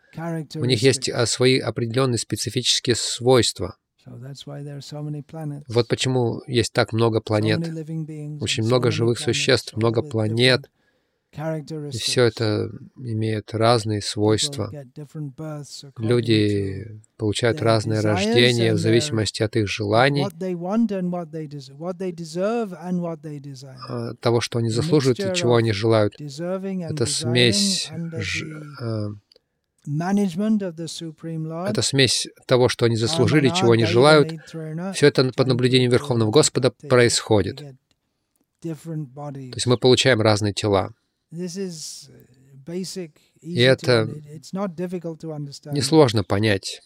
У 0.56 0.66
них 0.66 0.82
есть 0.82 1.10
э, 1.10 1.26
свои 1.26 1.60
определенные 1.60 2.18
специфические 2.18 2.96
свойства. 2.96 3.76
Вот 5.68 5.88
почему 5.88 6.42
есть 6.48 6.74
так 6.74 6.94
много 6.94 7.22
планет, 7.22 7.60
очень 8.42 8.64
много 8.64 8.92
живых 8.92 9.20
существ, 9.20 9.76
много 9.76 10.02
планет, 10.02 10.70
и 11.32 11.98
все 11.98 12.24
это 12.24 12.72
имеет 12.98 13.54
разные 13.54 14.02
свойства. 14.02 14.72
Люди 15.98 17.00
получают 17.18 17.62
разные 17.62 18.00
рождения 18.00 18.74
в 18.74 18.80
зависимости 18.80 19.44
от 19.44 19.56
их 19.56 19.68
желаний, 19.68 20.26
а, 23.88 24.14
того, 24.16 24.42
что 24.42 24.58
они 24.60 24.70
заслуживают 24.70 25.20
и 25.20 25.36
чего 25.36 25.56
они 25.56 25.72
желают. 25.72 26.20
Это 26.20 27.06
смесь 27.06 27.92
а, 28.82 29.10
это 31.68 31.82
смесь 31.82 32.28
того, 32.46 32.70
что 32.70 32.86
они 32.86 32.96
заслужили, 32.96 33.50
чего 33.50 33.72
они 33.72 33.86
желают. 33.86 34.34
Все 34.94 35.08
это 35.08 35.32
под 35.36 35.48
наблюдением 35.48 35.90
Верховного 35.92 36.30
Господа 36.32 36.72
происходит. 36.72 37.58
То 38.62 38.62
есть 38.62 39.66
мы 39.66 39.78
получаем 39.78 40.22
разные 40.22 40.54
тела. 40.54 40.94
И 41.32 41.48
это 43.62 44.10
несложно 45.72 46.24
понять. 46.24 46.82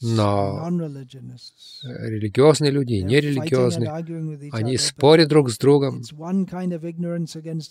Но 0.00 0.68
религиозные 1.82 2.70
люди 2.70 2.94
и 2.94 3.02
нерелигиозные, 3.02 3.90
они 4.52 4.76
спорят 4.76 5.28
друг 5.28 5.50
с 5.50 5.58
другом, 5.58 6.02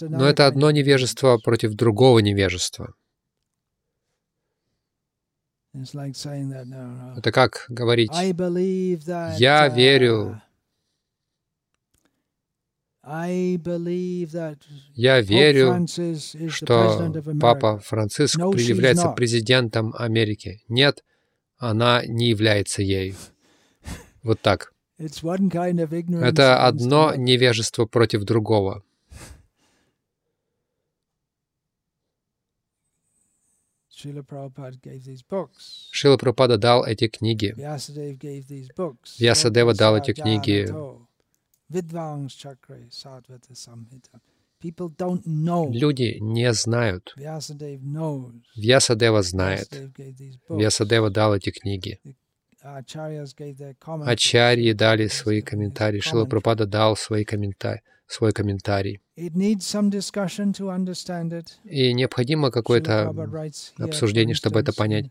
но 0.01 0.25
это 0.27 0.47
одно 0.47 0.71
невежество 0.71 1.37
против 1.37 1.73
другого 1.73 2.19
невежества. 2.19 2.93
Это 5.73 7.31
как 7.31 7.65
говорить, 7.69 8.11
я 9.39 9.67
верю, 9.69 10.41
я 14.93 15.21
верю, 15.21 15.87
что 16.49 17.13
Папа 17.39 17.79
Франциск 17.79 18.37
является 18.37 19.09
президентом 19.09 19.93
Америки. 19.97 20.61
Нет, 20.67 21.03
она 21.61 22.03
не 22.05 22.29
является 22.29 22.81
ею. 22.81 23.15
Вот 24.23 24.41
так. 24.41 24.73
Это 24.97 26.65
одно 26.65 27.15
невежество 27.15 27.85
против 27.85 28.23
другого. 28.23 28.83
Шила 35.91 36.17
Прабхупада 36.17 36.57
дал 36.57 36.83
эти 36.83 37.07
книги. 37.07 37.53
Вьясадева 39.19 39.73
дал 39.75 39.97
эти 39.97 40.13
книги. 40.13 40.67
Люди 45.71 46.17
не 46.19 46.53
знают. 46.53 47.13
Вьясадева 48.55 49.21
знает. 49.21 49.69
Вьясадева 50.49 51.09
дал 51.09 51.35
эти 51.35 51.51
книги. 51.51 51.99
Ачарьи 54.05 54.73
дали 54.73 55.07
свои 55.07 55.41
комментарии. 55.41 55.99
Шила 55.99 56.25
Прабхупада 56.25 56.65
дал 56.67 56.95
свои 56.95 57.23
комментарии, 57.23 57.81
свой 58.05 58.33
комментарий. 58.33 59.01
И 61.63 61.93
необходимо 61.93 62.51
какое-то 62.51 63.09
обсуждение, 63.79 64.35
чтобы 64.35 64.59
это 64.59 64.73
понять. 64.73 65.09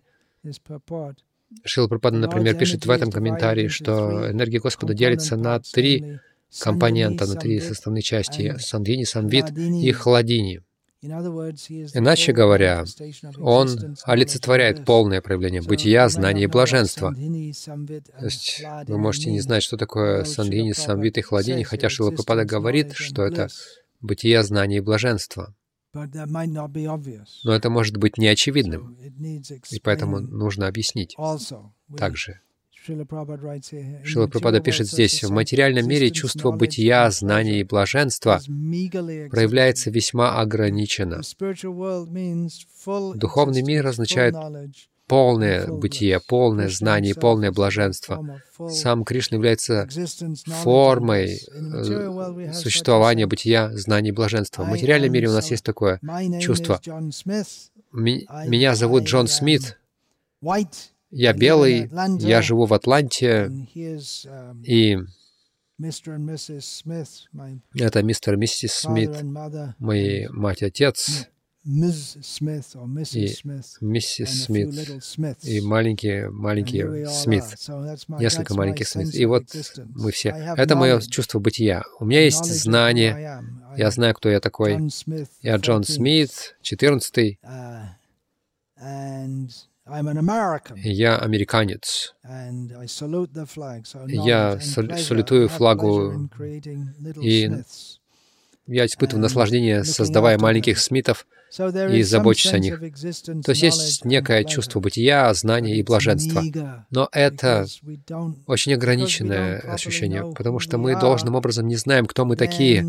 Шила 1.65 1.89
Прабхупада, 1.89 2.19
например, 2.19 2.57
пишет 2.57 2.87
в 2.87 2.91
этом 2.91 3.11
комментарии, 3.11 3.67
что 3.67 4.31
энергия 4.31 4.61
Господа 4.61 4.95
делится 4.95 5.37
на 5.37 5.59
три 5.59 6.21
компонента 6.59 7.27
внутри 7.27 7.61
составной 7.61 8.03
части 8.03 8.57
сангвини, 8.59 9.05
самвид 9.05 9.47
и 9.57 9.93
хладини. 9.93 10.61
Иначе 11.03 12.33
говоря, 12.33 12.85
он 13.39 13.97
олицетворяет 14.05 14.85
полное 14.85 15.23
проявление 15.23 15.63
бытия, 15.63 16.09
знания 16.11 16.45
и 16.45 16.47
блаженства. 16.47 17.15
То 17.15 18.25
есть 18.25 18.63
вы 18.87 18.99
можете 18.99 19.31
не 19.31 19.41
знать, 19.41 19.63
что 19.63 19.79
такое 19.79 20.25
сангвини, 20.25 20.73
самвид 20.73 21.17
и 21.17 21.23
хладини, 21.23 21.63
хотя 21.63 21.89
Шилапапада 21.89 22.45
говорит, 22.45 22.93
что 22.93 23.23
это 23.25 23.49
бытие, 24.03 24.43
знание 24.43 24.79
и 24.79 24.83
блаженство. 24.83 25.55
Но 25.93 27.55
это 27.55 27.71
может 27.71 27.97
быть 27.97 28.19
неочевидным, 28.19 28.97
и 29.71 29.81
поэтому 29.81 30.21
нужно 30.21 30.69
объяснить 30.69 31.17
также. 31.97 32.41
Шила 32.87 34.27
Прабхупада 34.27 34.61
пишет 34.61 34.89
здесь, 34.89 35.23
в 35.23 35.31
материальном 35.31 35.87
мире 35.87 36.11
чувство 36.11 36.51
бытия, 36.51 37.11
знания 37.11 37.61
и 37.61 37.65
блаженства 37.65 38.41
проявляется 38.47 39.91
весьма 39.91 40.41
ограниченно. 40.41 41.21
Духовный 43.15 43.63
мир 43.63 43.87
означает 43.87 44.35
полное 45.11 45.67
бытие, 45.67 46.21
полное 46.21 46.69
знание, 46.69 47.15
полное 47.15 47.51
блаженство. 47.51 48.41
Сам 48.69 49.05
Кришна 49.05 49.37
является 49.37 49.89
формой 50.47 51.41
э, 51.51 52.53
существования 52.53 53.27
бытия, 53.27 53.77
знания 53.77 54.11
и 54.11 54.13
блаженства. 54.13 54.63
В 54.63 54.69
материальном 54.69 55.11
мире 55.11 55.29
у 55.29 55.33
нас 55.33 55.51
есть 55.51 55.65
такое 55.65 56.01
чувство. 56.41 56.81
Меня 57.93 58.77
зовут 58.77 59.03
Джон 59.03 59.27
Смит, 59.27 59.79
я 61.11 61.33
белый, 61.33 61.91
я 62.19 62.43
живу 62.43 62.67
в 62.67 62.75
Атланте, 62.75 63.51
и 64.65 64.99
это 67.75 68.03
мистер 68.03 68.35
и 68.35 68.37
миссис 68.37 68.73
Смит, 68.75 69.11
мои 69.79 70.27
мать 70.29 70.63
и 70.63 70.67
отец, 70.67 71.29
и 71.63 71.69
миссис 73.81 74.45
Смит, 74.45 75.45
и 75.45 75.61
маленькие, 75.61 76.31
маленькие 76.31 77.07
Смит, 77.09 77.45
несколько 78.19 78.55
маленьких 78.55 78.89
Смит. 78.89 79.15
И 79.15 79.27
вот 79.27 79.45
мы 79.77 80.11
все. 80.11 80.31
Это 80.57 80.77
мое 80.77 81.01
чувство 81.01 81.39
бытия. 81.39 81.83
У 81.99 82.05
меня 82.05 82.25
есть 82.25 82.45
знание, 82.45 83.43
я 83.77 83.91
знаю, 83.91 84.15
кто 84.15 84.29
я 84.29 84.41
такой. 84.41 84.91
Я 85.43 85.57
Джон 85.57 85.85
Смит, 85.85 86.57
14 86.63 87.39
я 90.77 91.19
американец. 91.19 92.15
Я 94.07 94.61
салютую 94.61 95.49
флагу, 95.49 96.31
и 97.21 97.51
я 98.67 98.87
испытываю 98.87 99.23
наслаждение, 99.23 99.83
создавая 99.85 100.39
маленьких 100.39 100.79
Смитов 100.79 101.27
и 101.91 102.03
забочусь 102.03 102.53
о 102.53 102.59
них. 102.59 102.79
То 103.45 103.51
есть 103.51 103.63
есть 103.63 104.05
некое 104.05 104.45
чувство 104.45 104.79
бытия, 104.79 105.35
знания 105.35 105.77
и 105.77 105.83
блаженства. 105.83 106.43
Но 106.91 107.09
это 107.11 107.67
очень 108.47 108.75
ограниченное 108.75 109.59
ощущение, 109.59 110.33
потому 110.33 110.61
что 110.61 110.79
мы 110.79 110.99
должным 110.99 111.35
образом 111.35 111.67
не 111.67 111.77
знаем, 111.77 112.07
кто 112.07 112.25
мы 112.25 112.37
такие. 112.37 112.87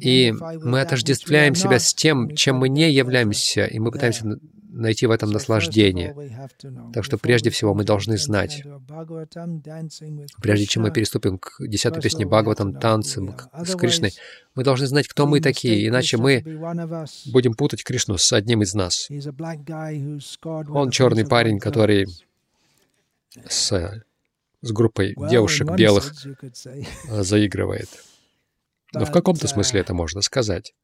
И 0.00 0.34
мы 0.62 0.80
отождествляем 0.80 1.54
себя 1.54 1.78
с 1.78 1.94
тем, 1.94 2.34
чем 2.34 2.56
мы 2.56 2.68
не 2.68 2.90
являемся, 2.90 3.64
и 3.64 3.78
мы 3.78 3.90
пытаемся 3.92 4.26
найти 4.74 5.06
в 5.06 5.10
этом 5.10 5.30
наслаждение. 5.30 6.14
Так 6.92 7.04
что 7.04 7.18
прежде 7.18 7.50
всего 7.50 7.74
мы 7.74 7.84
должны 7.84 8.18
знать, 8.18 8.62
прежде 10.40 10.66
чем 10.66 10.82
мы 10.82 10.90
переступим 10.90 11.38
к 11.38 11.56
десятой 11.60 12.02
песне 12.02 12.26
Бхагаватам, 12.26 12.78
танцем 12.78 13.36
с 13.64 13.74
Кришной, 13.76 14.12
мы 14.54 14.64
должны 14.64 14.86
знать, 14.86 15.08
кто 15.08 15.26
мы 15.26 15.40
такие, 15.40 15.88
иначе 15.88 16.16
мы 16.16 16.42
будем 17.26 17.54
путать 17.54 17.84
Кришну 17.84 18.18
с 18.18 18.32
одним 18.32 18.62
из 18.62 18.74
нас. 18.74 19.08
Он 20.68 20.90
черный 20.90 21.26
парень, 21.26 21.58
который 21.58 22.06
с 23.48 24.02
с 24.64 24.72
группой 24.72 25.14
девушек 25.28 25.70
белых 25.72 26.10
э, 26.42 27.22
заигрывает. 27.22 27.88
Но 28.94 29.04
в 29.04 29.12
каком-то 29.12 29.46
смысле 29.46 29.80
это 29.80 29.92
можно 29.92 30.22
сказать. 30.22 30.74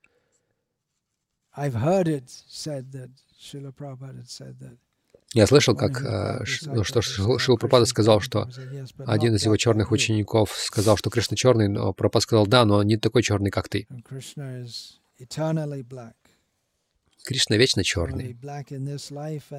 Я 5.33 5.47
слышал, 5.47 5.77
как 5.77 6.03
э, 6.03 6.45
ну, 6.67 6.83
что 6.83 7.01
Шила 7.03 7.57
Пропада 7.57 7.87
сказал, 7.87 8.21
что 8.21 8.49
один 9.07 9.35
из 9.37 9.45
его 9.45 9.57
черных 9.57 9.93
учеников 9.93 10.57
сказал, 10.57 10.97
что 10.97 11.09
Кришна 11.09 11.37
черный, 11.37 11.69
но 11.69 11.93
Пропад 11.93 12.23
сказал, 12.25 12.47
да, 12.47 12.65
но 12.65 12.79
он 12.79 12.87
не 12.87 12.97
такой 12.97 13.23
черный, 13.23 13.51
как 13.51 13.69
ты. 13.69 13.87
Кришна 17.25 17.57
вечно 17.57 17.85
черный. 17.85 18.37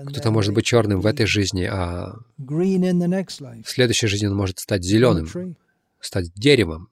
Кто-то 0.09 0.31
может 0.31 0.53
быть 0.53 0.65
черным 0.65 0.99
в 0.99 1.05
этой 1.05 1.25
жизни, 1.25 1.63
а 1.63 2.15
в 2.37 3.69
следующей 3.69 4.07
жизни 4.07 4.27
он 4.27 4.35
может 4.35 4.59
стать 4.59 4.83
зеленым, 4.83 5.55
стать 6.01 6.33
деревом. 6.33 6.89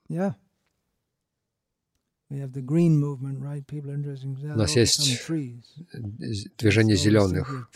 У 2.30 2.36
нас 4.58 4.76
есть 4.76 5.28
движение 6.58 6.96
зеленых. 6.96 7.70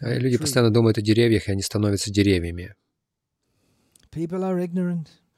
А 0.00 0.14
люди 0.18 0.38
постоянно 0.38 0.72
думают 0.72 0.98
о 0.98 1.02
деревьях, 1.02 1.48
и 1.48 1.52
они 1.52 1.62
становятся 1.62 2.10
деревьями. 2.10 2.74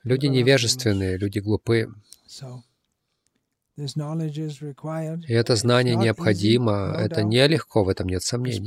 Люди 0.03 0.27
невежественные, 0.27 1.19
люди 1.19 1.41
глупые. 1.41 1.93
И 3.77 5.33
это 5.33 5.57
знание 5.57 5.97
необходимо, 5.97 6.95
это 6.99 7.23
нелегко, 7.23 7.85
в 7.85 7.89
этом 7.89 8.09
нет 8.09 8.23
сомнений. 8.23 8.67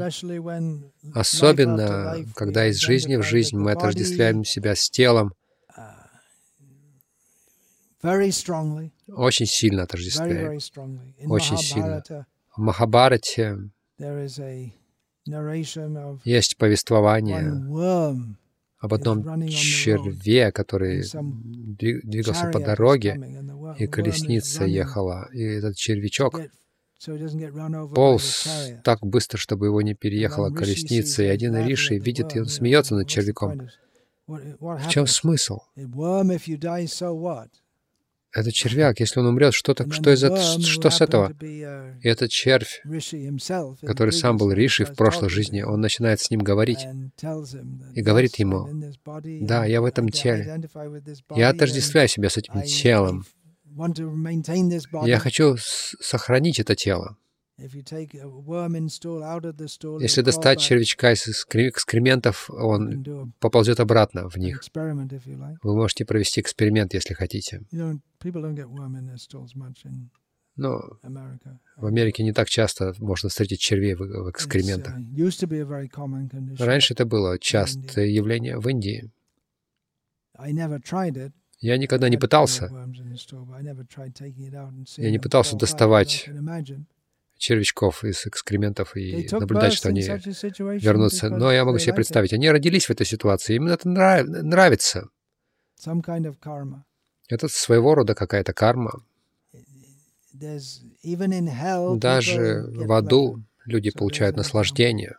Особенно, 1.13 2.17
когда 2.35 2.67
из 2.67 2.77
жизни 2.77 3.15
в 3.15 3.23
жизнь 3.23 3.57
мы 3.57 3.71
отождествляем 3.71 4.43
себя 4.43 4.75
с 4.75 4.89
телом, 4.89 5.33
очень 9.07 9.45
сильно 9.45 9.83
отождествляем. 9.83 10.59
Очень 11.27 11.57
сильно. 11.57 12.03
В 12.55 12.59
Махабарате 12.61 13.57
есть 16.23 16.57
повествование 16.57 18.21
об 18.77 18.93
одном 18.93 19.47
черве, 19.47 20.51
который 20.51 21.03
двигался 22.03 22.47
по 22.51 22.59
дороге, 22.59 23.19
и 23.79 23.87
колесница 23.87 24.65
ехала, 24.65 25.27
и 25.33 25.41
этот 25.41 25.75
червячок 25.75 26.41
полз 27.93 28.47
так 28.83 28.99
быстро, 29.01 29.37
чтобы 29.37 29.67
его 29.67 29.81
не 29.81 29.95
переехала 29.95 30.49
колесница, 30.49 31.23
и 31.23 31.27
один 31.27 31.55
Риши 31.57 31.97
видит, 31.97 32.35
и 32.35 32.39
он 32.39 32.45
смеется 32.45 32.95
над 32.95 33.07
червяком. 33.07 33.69
В 34.27 34.89
чем 34.89 35.07
смысл? 35.07 35.59
Это 38.35 38.51
червяк, 38.51 38.99
если 38.99 39.21
он 39.21 39.27
умрет, 39.27 39.53
что, 39.53 39.73
так, 39.73 39.93
что, 39.93 40.11
из 40.11 40.21
это, 40.21 40.35
что 40.61 40.89
с 40.89 40.99
этого? 40.99 41.31
И 41.41 42.07
этот 42.07 42.29
червь, 42.29 42.83
который 43.81 44.11
сам 44.11 44.35
был 44.35 44.51
Риши 44.51 44.83
в 44.83 44.93
прошлой 44.93 45.29
жизни, 45.29 45.61
он 45.61 45.79
начинает 45.79 46.19
с 46.19 46.29
ним 46.29 46.41
говорить 46.41 46.85
и 47.93 48.01
говорит 48.01 48.35
ему, 48.35 48.67
«Да, 49.41 49.63
я 49.63 49.79
в 49.81 49.85
этом 49.85 50.09
теле. 50.09 50.61
Я 51.33 51.49
отождествляю 51.49 52.09
себя 52.09 52.29
с 52.29 52.35
этим 52.35 52.61
телом. 52.63 53.25
Я 55.05 55.19
хочу 55.19 55.55
сохранить 55.57 56.59
это 56.59 56.75
тело. 56.75 57.17
Если 59.99 60.21
достать 60.21 60.59
червячка 60.59 61.13
из 61.13 61.27
экскрементов, 61.27 62.49
он 62.49 63.33
поползет 63.39 63.79
обратно 63.79 64.27
в 64.29 64.35
них. 64.37 64.61
Вы 64.73 65.75
можете 65.75 66.05
провести 66.05 66.41
эксперимент, 66.41 66.93
если 66.93 67.13
хотите. 67.13 67.61
Но 70.57 70.99
в 71.77 71.85
Америке 71.85 72.23
не 72.23 72.33
так 72.33 72.49
часто 72.49 72.93
можно 72.99 73.29
встретить 73.29 73.59
червей 73.59 73.95
в 73.95 74.29
экскрементах. 74.29 74.95
Раньше 76.59 76.93
это 76.93 77.05
было 77.05 77.39
частое 77.39 78.07
явление 78.07 78.57
в 78.57 78.67
Индии. 78.67 79.11
Я 81.59 81.77
никогда 81.77 82.09
не 82.09 82.17
пытался. 82.17 82.69
Я 84.97 85.11
не 85.11 85.19
пытался 85.19 85.55
доставать 85.55 86.29
червячков 87.37 88.03
из 88.03 88.25
экскрементов 88.25 88.95
и 88.95 89.27
наблюдать, 89.31 89.73
что 89.73 89.89
они 89.89 90.01
вернутся. 90.01 91.29
Но 91.29 91.51
я 91.51 91.65
могу 91.65 91.79
себе 91.79 91.93
представить, 91.93 92.33
они 92.33 92.49
родились 92.49 92.85
в 92.85 92.91
этой 92.91 93.05
ситуации, 93.05 93.55
им 93.55 93.67
это 93.67 93.87
нрав... 93.87 94.25
нравится. 94.27 95.09
Это 97.27 97.47
своего 97.47 97.95
рода 97.95 98.15
какая-то 98.15 98.53
карма. 98.53 99.03
Даже 101.97 102.65
в 102.67 102.91
аду 102.91 103.43
люди 103.65 103.91
получают 103.91 104.35
наслаждение. 104.35 105.17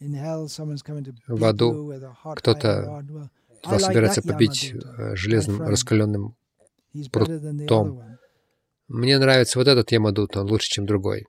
В 0.00 1.44
аду 1.44 1.92
кто-то 2.36 3.04
вас 3.64 3.82
собирается 3.84 4.22
побить 4.22 4.72
э, 4.72 5.14
железным 5.14 5.60
раскаленным 5.60 6.34
прутом. 7.12 8.02
Мне 8.88 9.18
нравится 9.18 9.58
вот 9.58 9.68
этот 9.68 9.92
Ямадут, 9.92 10.36
он 10.36 10.50
лучше, 10.50 10.68
чем 10.70 10.86
другой. 10.86 11.26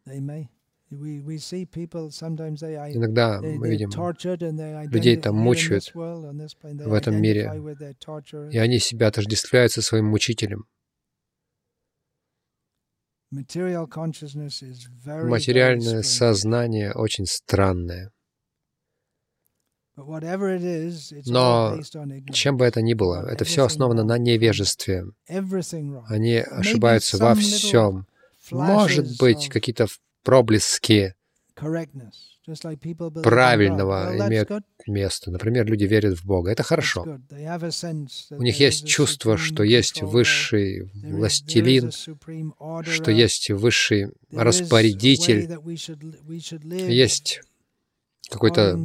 Иногда 2.91 3.39
мы 3.41 3.69
видим, 3.69 3.89
людей 4.89 5.15
там 5.17 5.35
мучают 5.35 5.93
в 5.93 6.93
этом 6.93 7.21
мире, 7.21 7.51
и 8.51 8.57
они 8.57 8.79
себя 8.79 9.07
отождествляют 9.07 9.71
со 9.71 9.81
своим 9.81 10.07
мучителем. 10.07 10.65
Материальное 15.29 16.01
сознание 16.01 16.91
очень 16.93 17.25
странное. 17.25 18.11
Но 21.25 21.79
чем 22.31 22.57
бы 22.57 22.65
это 22.65 22.81
ни 22.81 22.93
было, 22.93 23.27
это 23.29 23.45
все 23.45 23.65
основано 23.65 24.03
на 24.03 24.17
невежестве. 24.17 25.05
Они 26.07 26.37
ошибаются 26.37 27.17
во 27.17 27.35
всем. 27.35 28.07
Может 28.51 29.17
быть, 29.19 29.49
какие-то 29.49 29.87
проблески 30.23 31.15
правильного 33.23 34.15
имеют 34.17 34.49
место. 34.87 35.31
Например, 35.31 35.65
люди 35.65 35.83
верят 35.85 36.17
в 36.17 36.25
Бога. 36.25 36.51
Это 36.51 36.63
хорошо. 36.63 37.19
У 38.31 38.41
них 38.41 38.59
есть 38.59 38.87
чувство, 38.87 39.37
что 39.37 39.63
есть 39.63 40.01
высший 40.01 40.89
властелин, 40.93 41.91
что 41.91 43.11
есть 43.11 43.51
высший 43.51 44.09
распорядитель, 44.31 45.49
есть 46.63 47.41
какой-то 48.31 48.79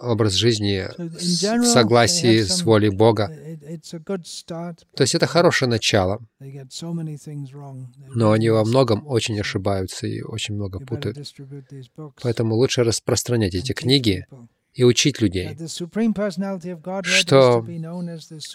образ 0.00 0.32
жизни 0.34 0.86
в 0.96 1.64
согласии 1.64 2.42
с 2.42 2.62
волей 2.62 2.90
Бога. 2.90 3.28
То 4.94 5.02
есть 5.02 5.14
это 5.14 5.26
хорошее 5.26 5.68
начало, 5.70 6.20
но 8.14 8.32
они 8.32 8.50
во 8.50 8.64
многом 8.64 9.06
очень 9.06 9.40
ошибаются 9.40 10.06
и 10.06 10.22
очень 10.22 10.54
много 10.54 10.78
путают. 10.78 11.18
Поэтому 12.22 12.54
лучше 12.54 12.84
распространять 12.84 13.54
эти 13.54 13.72
книги 13.72 14.26
и 14.78 14.84
учить 14.84 15.20
людей, 15.20 15.56
что 17.02 17.66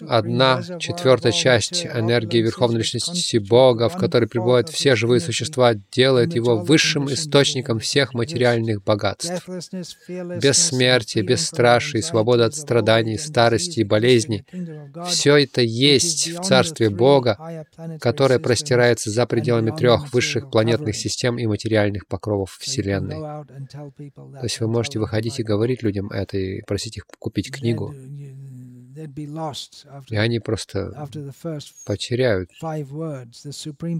одна 0.08 0.62
четвертая 0.78 1.32
часть 1.32 1.84
энергии 1.84 2.40
Верховной 2.40 2.78
Личности 2.78 3.36
Бога, 3.36 3.90
в 3.90 3.98
которой 3.98 4.26
пребывают 4.26 4.70
все 4.70 4.96
живые 4.96 5.20
существа, 5.20 5.74
делает 5.92 6.34
его 6.34 6.56
высшим 6.56 7.12
источником 7.12 7.78
всех 7.78 8.14
материальных 8.14 8.82
богатств. 8.82 9.46
Бессмертие, 10.08 11.22
бесстрашие, 11.24 12.02
свобода 12.02 12.46
от 12.46 12.54
страданий, 12.54 13.18
старости 13.18 13.80
и 13.80 13.84
болезней— 13.84 14.46
все 15.06 15.36
это 15.36 15.60
есть 15.60 16.30
в 16.38 16.42
Царстве 16.42 16.88
Бога, 16.88 17.66
которое 18.00 18.38
простирается 18.38 19.10
за 19.10 19.26
пределами 19.26 19.76
трех 19.76 20.10
высших 20.14 20.50
планетных 20.50 20.96
систем 20.96 21.36
и 21.36 21.46
материальных 21.46 22.06
покровов 22.06 22.56
Вселенной. 22.58 23.44
То 24.16 24.42
есть 24.42 24.60
вы 24.60 24.68
можете 24.68 24.98
выходить 24.98 25.38
и 25.38 25.42
говорить 25.42 25.82
людям 25.82 26.13
это 26.14 26.36
и 26.36 26.62
просить 26.62 26.96
их 26.96 27.06
купить 27.18 27.50
книгу. 27.50 27.94
И 30.08 30.16
они 30.16 30.38
просто 30.38 31.08
потеряют 31.84 32.50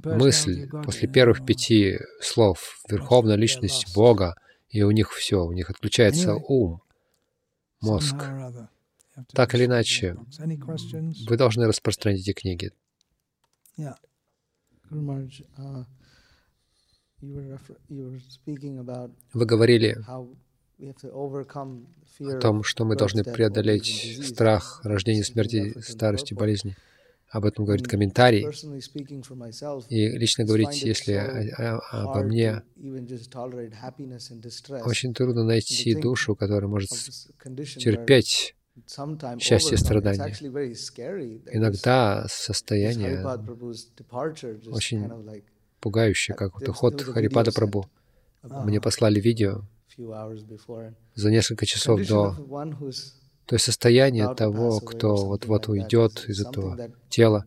мысль 0.04 0.68
после 0.84 1.08
первых 1.08 1.44
пяти 1.44 1.98
слов 2.20 2.80
«Верховная 2.88 3.36
личность 3.36 3.94
Бога», 3.94 4.36
и 4.68 4.82
у 4.82 4.90
них 4.90 5.12
все, 5.12 5.44
у 5.44 5.52
них 5.52 5.70
отключается 5.70 6.34
ум, 6.34 6.80
мозг. 7.80 8.16
Так 9.32 9.54
или 9.54 9.66
иначе, 9.66 10.16
вы 11.28 11.36
должны 11.36 11.66
распространить 11.66 12.22
эти 12.22 12.32
книги. 12.32 12.72
Вы 19.32 19.46
говорили 19.46 19.96
о 22.20 22.38
том, 22.40 22.62
что 22.62 22.84
мы 22.84 22.96
должны 22.96 23.24
преодолеть 23.24 24.20
страх 24.24 24.80
рождения, 24.84 25.24
смерти, 25.24 25.74
старости, 25.80 26.34
болезни. 26.34 26.76
Об 27.30 27.46
этом 27.46 27.64
говорит 27.64 27.88
комментарий. 27.88 28.46
И 29.88 30.08
лично 30.08 30.44
говорить, 30.44 30.82
если 30.82 31.14
обо 31.90 32.22
мне, 32.22 32.62
очень 34.84 35.14
трудно 35.14 35.42
найти 35.42 35.94
душу, 35.96 36.36
которая 36.36 36.68
может 36.68 36.90
терпеть 36.90 38.54
счастье 39.40 39.74
и 39.74 39.78
страдания. 39.78 40.32
Иногда 41.52 42.26
состояние 42.28 43.24
очень 44.68 45.10
пугающее, 45.80 46.36
как 46.36 46.54
вот 46.54 46.68
уход 46.68 47.02
Харипада 47.02 47.50
Прабу. 47.52 47.86
Мне 48.42 48.80
послали 48.80 49.20
видео 49.20 49.62
за 51.14 51.30
несколько 51.30 51.66
часов 51.66 52.06
до 52.06 52.36
то 53.46 53.56
есть 53.56 53.66
состояние 53.66 54.34
того, 54.34 54.80
кто 54.80 55.16
вот-вот 55.26 55.68
уйдет 55.68 56.24
из 56.28 56.40
этого 56.40 56.90
тела, 57.10 57.46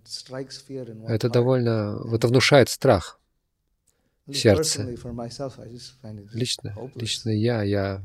это 1.08 1.30
довольно, 1.30 2.00
это 2.14 2.28
внушает 2.28 2.70
страх 2.70 3.20
в 4.28 4.34
сердце. 4.34 4.96
Лично, 6.34 6.76
лично 6.96 7.30
я, 7.32 7.64
я 7.64 8.04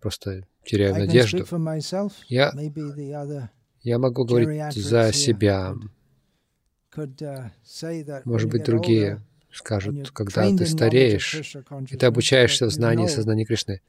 просто 0.00 0.46
теряю 0.64 0.94
надежду. 0.94 1.44
Я, 2.28 2.52
я 3.82 3.98
могу 3.98 4.24
говорить 4.24 4.74
за 4.74 5.12
себя. 5.12 5.74
Может 8.24 8.50
быть, 8.50 8.64
другие 8.64 9.20
скажут, 9.54 10.10
когда 10.10 10.54
ты 10.56 10.66
стареешь, 10.66 11.56
и 11.90 11.96
ты 11.96 12.06
обучаешься 12.06 12.66
в 12.66 12.70
знании 12.70 13.06
сознания 13.06 13.44
Кришны, 13.44 13.80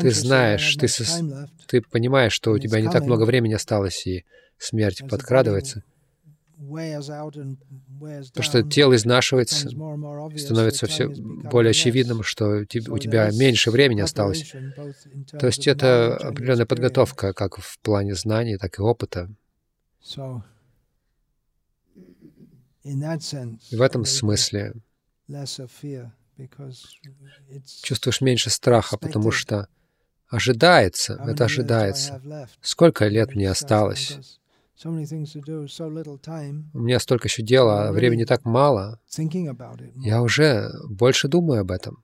ты 0.00 0.10
знаешь, 0.10 0.76
ты, 0.76 0.88
со... 0.88 1.48
ты 1.66 1.82
понимаешь, 1.82 2.32
что 2.32 2.52
у 2.52 2.58
тебя 2.58 2.80
не 2.80 2.90
так 2.90 3.04
много 3.04 3.24
времени 3.24 3.54
осталось, 3.54 4.06
и 4.06 4.24
смерть 4.58 5.02
подкрадывается. 5.08 5.82
То, 8.34 8.42
что 8.42 8.62
тело 8.62 8.94
изнашивается, 8.94 9.70
становится 10.36 10.86
все 10.86 11.08
более 11.08 11.70
очевидным, 11.70 12.22
что 12.22 12.64
у 12.88 12.98
тебя 12.98 13.30
меньше 13.32 13.70
времени 13.70 14.02
осталось. 14.02 14.52
То 15.32 15.46
есть 15.46 15.66
это 15.66 16.16
определенная 16.16 16.66
подготовка, 16.66 17.32
как 17.32 17.56
в 17.58 17.78
плане 17.80 18.14
знаний, 18.14 18.58
так 18.58 18.78
и 18.78 18.82
опыта. 18.82 19.30
И 22.82 23.76
в 23.76 23.82
этом 23.82 24.04
смысле 24.04 24.74
чувствуешь 27.82 28.20
меньше 28.20 28.50
страха, 28.50 28.96
потому 28.96 29.30
что 29.30 29.68
ожидается, 30.28 31.14
это 31.26 31.44
ожидается. 31.44 32.20
Сколько 32.60 33.08
лет 33.08 33.34
мне 33.34 33.50
осталось? 33.50 34.38
У 34.82 36.78
меня 36.78 37.00
столько 37.00 37.28
еще 37.28 37.42
дела, 37.42 37.88
а 37.88 37.92
времени 37.92 38.24
так 38.24 38.44
мало. 38.44 38.98
Я 39.96 40.22
уже 40.22 40.70
больше 40.88 41.28
думаю 41.28 41.60
об 41.60 41.70
этом. 41.70 42.02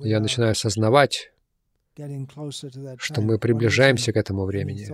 Я 0.00 0.20
начинаю 0.20 0.52
осознавать, 0.52 1.32
что 2.98 3.20
мы 3.20 3.38
приближаемся 3.38 4.12
к 4.12 4.16
этому 4.16 4.44
времени. 4.44 4.86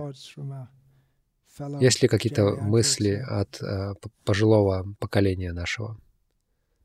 Есть 1.79 2.01
ли 2.01 2.07
какие-то 2.07 2.55
мысли 2.55 3.23
от 3.27 3.61
uh, 3.61 3.95
пожилого 4.23 4.95
поколения 4.99 5.51
нашего? 5.51 5.99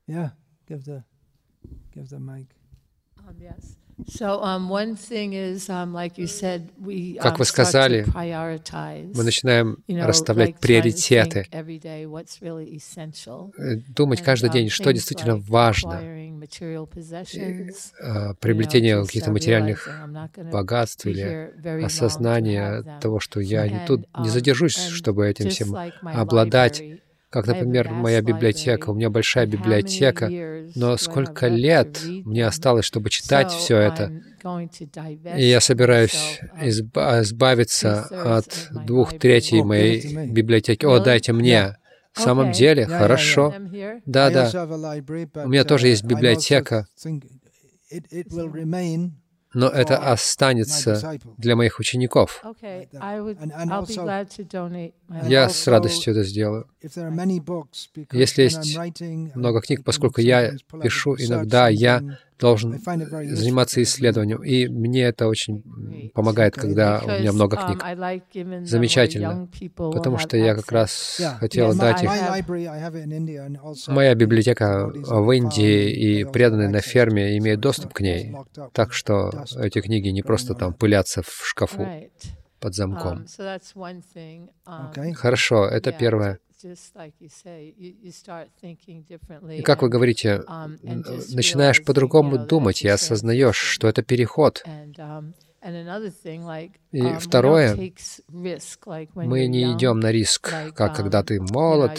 Yeah, 0.07 0.33
give 0.68 0.85
the, 0.85 1.05
give 1.95 2.09
the 2.09 2.18
mic. 2.18 2.49
Um, 3.27 3.37
yes. 3.41 3.79
Um, 3.97 4.71
um, 4.71 4.97
как 7.21 7.39
вы 7.39 7.45
сказали, 7.45 8.05
мы 9.15 9.23
начинаем 9.23 9.79
расставлять 9.89 10.59
приоритеты, 10.59 11.47
э, 11.53 11.63
думать 13.89 14.23
каждый 14.23 14.51
день, 14.51 14.69
что 14.69 14.93
действительно 14.93 15.37
важно, 15.37 16.03
а, 18.01 18.35
приобретение 18.35 19.05
каких-то 19.05 19.31
материальных 19.31 19.89
богатств 20.51 21.07
или 21.07 21.53
осознание 21.85 22.83
того, 23.01 23.21
что 23.21 23.39
я 23.41 23.69
не 23.69 23.87
тут 23.87 24.09
не 24.19 24.29
задержусь, 24.29 24.77
чтобы 24.77 25.29
этим 25.29 25.51
всем 25.51 25.77
обладать, 26.03 26.83
как, 27.35 27.49
например, 27.49 27.91
моя 27.91 28.22
библиотека. 28.22 28.91
У 28.91 28.95
меня 28.95 29.11
большая 29.11 29.47
библиотека, 29.47 30.28
но 30.76 30.97
сколько 30.97 31.49
лет 31.49 32.01
мне 32.24 32.47
осталось, 32.47 32.85
чтобы 32.85 33.11
читать 33.11 33.51
все 33.51 33.76
это. 33.78 34.12
И 35.37 35.45
я 35.45 35.61
собираюсь 35.61 36.39
изба- 36.62 37.22
избавиться 37.22 38.03
от 38.37 38.68
двух 38.87 39.18
третей 39.18 39.62
моей 39.64 40.28
библиотеки. 40.28 40.85
О, 40.87 41.01
дайте 41.01 41.32
мне. 41.32 41.76
В 42.12 42.20
самом 42.20 42.53
деле, 42.53 42.87
хорошо. 42.87 43.53
Да, 44.07 44.30
да. 44.30 44.66
У 45.45 45.49
меня 45.49 45.64
тоже 45.64 45.89
есть 45.89 46.05
библиотека 46.05 46.87
но 49.55 49.69
это 49.69 49.99
останется 49.99 51.19
для 51.39 51.57
моих 51.57 51.79
учеников. 51.79 52.45
Я 55.23 55.49
с 55.49 55.67
радостью 55.67 56.13
это 56.13 56.25
сделаю. 56.25 56.67
Если 58.13 58.43
есть 58.43 58.79
много 59.35 59.61
книг, 59.61 59.85
поскольку 59.85 60.21
я 60.21 60.53
пишу 60.83 61.15
иногда, 61.17 61.69
я 61.69 62.03
должен 62.39 62.78
заниматься 62.78 63.82
исследованием. 63.82 64.43
И 64.43 64.68
мне 64.68 65.05
это 65.05 65.28
очень 65.28 65.62
помогает, 66.14 66.55
когда 66.55 67.01
у 67.05 67.09
меня 67.09 67.32
много 67.32 67.57
книг. 67.57 67.82
Замечательно. 68.66 69.49
Потому 69.76 70.18
что 70.18 70.37
я 70.37 70.55
как 70.55 70.70
раз 70.72 71.20
хотел 71.39 71.74
дать 71.74 72.03
их. 72.03 72.11
Моя 73.89 74.14
библиотека 74.14 74.91
в 74.93 75.30
Индии 75.30 75.91
и 75.91 76.24
преданные 76.24 76.68
на 76.68 76.80
ферме 76.80 77.39
имеют 77.39 77.61
доступ 77.61 77.93
к 77.93 78.01
ней. 78.01 78.35
Так 78.72 78.93
что 78.93 79.30
эти 79.59 79.80
книги 79.80 80.09
не 80.09 80.22
просто 80.22 80.55
там 80.55 80.74
пылятся 80.74 81.22
в 81.22 81.43
шкафу 81.45 81.87
под 82.61 82.74
замком. 82.74 83.26
Um, 84.66 84.95
um, 84.97 85.12
Хорошо, 85.12 85.66
это 85.66 85.93
первое. 85.93 86.39
И 89.51 89.62
как 89.62 89.83
вы 89.83 89.89
говорите, 89.89 90.43
um, 90.49 90.79
начинаешь 91.35 91.85
по-другому 91.85 92.47
думать 92.47 92.83
и 92.83 92.89
осознаешь, 92.89 93.57
что 93.57 93.89
это 93.89 94.03
переход. 94.03 94.65
И 96.93 97.03
второе, 97.21 97.93
мы 99.15 99.47
не 99.47 99.73
идем 99.73 100.01
на 100.01 100.12
риск, 100.12 100.53
как 100.75 100.97
когда 100.97 101.23
ты 101.23 101.41
молод. 101.41 101.99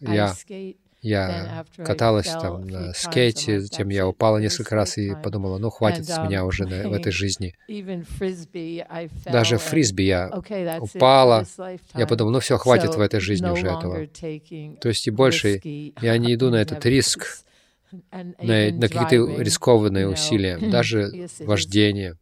Я 0.00 0.34
я 1.02 1.64
каталась 1.76 2.26
там 2.26 2.66
на 2.66 2.92
скейте, 2.92 3.60
затем 3.60 3.88
я 3.88 4.06
упала 4.06 4.38
несколько 4.38 4.74
раз 4.74 4.98
и 4.98 5.14
подумала, 5.22 5.58
ну 5.58 5.70
хватит 5.70 6.06
с 6.06 6.18
меня 6.18 6.40
um, 6.40 6.46
уже 6.46 6.66
на, 6.66 6.88
в 6.88 6.92
этой 6.92 7.12
жизни. 7.16 7.54
Даже 9.24 9.58
в 9.58 9.62
фрисби 9.62 10.02
я 10.02 10.30
упала. 10.80 11.46
Я 11.94 12.06
подумала, 12.06 12.34
ну 12.34 12.40
все, 12.40 12.58
хватит 12.58 12.94
в 12.94 13.00
этой 13.00 13.20
жизни 13.20 13.48
уже 13.48 13.68
этого. 13.68 14.06
То 14.80 14.88
есть 14.88 15.06
и 15.06 15.10
больше 15.10 15.60
я 15.64 16.18
не 16.18 16.34
иду 16.34 16.50
на 16.50 16.56
этот 16.62 16.84
риск, 16.86 17.44
на, 18.12 18.70
на 18.70 18.88
какие-то 18.88 19.40
рискованные 19.40 20.08
усилия, 20.08 20.58
даже 20.70 21.28
вождение. 21.40 22.16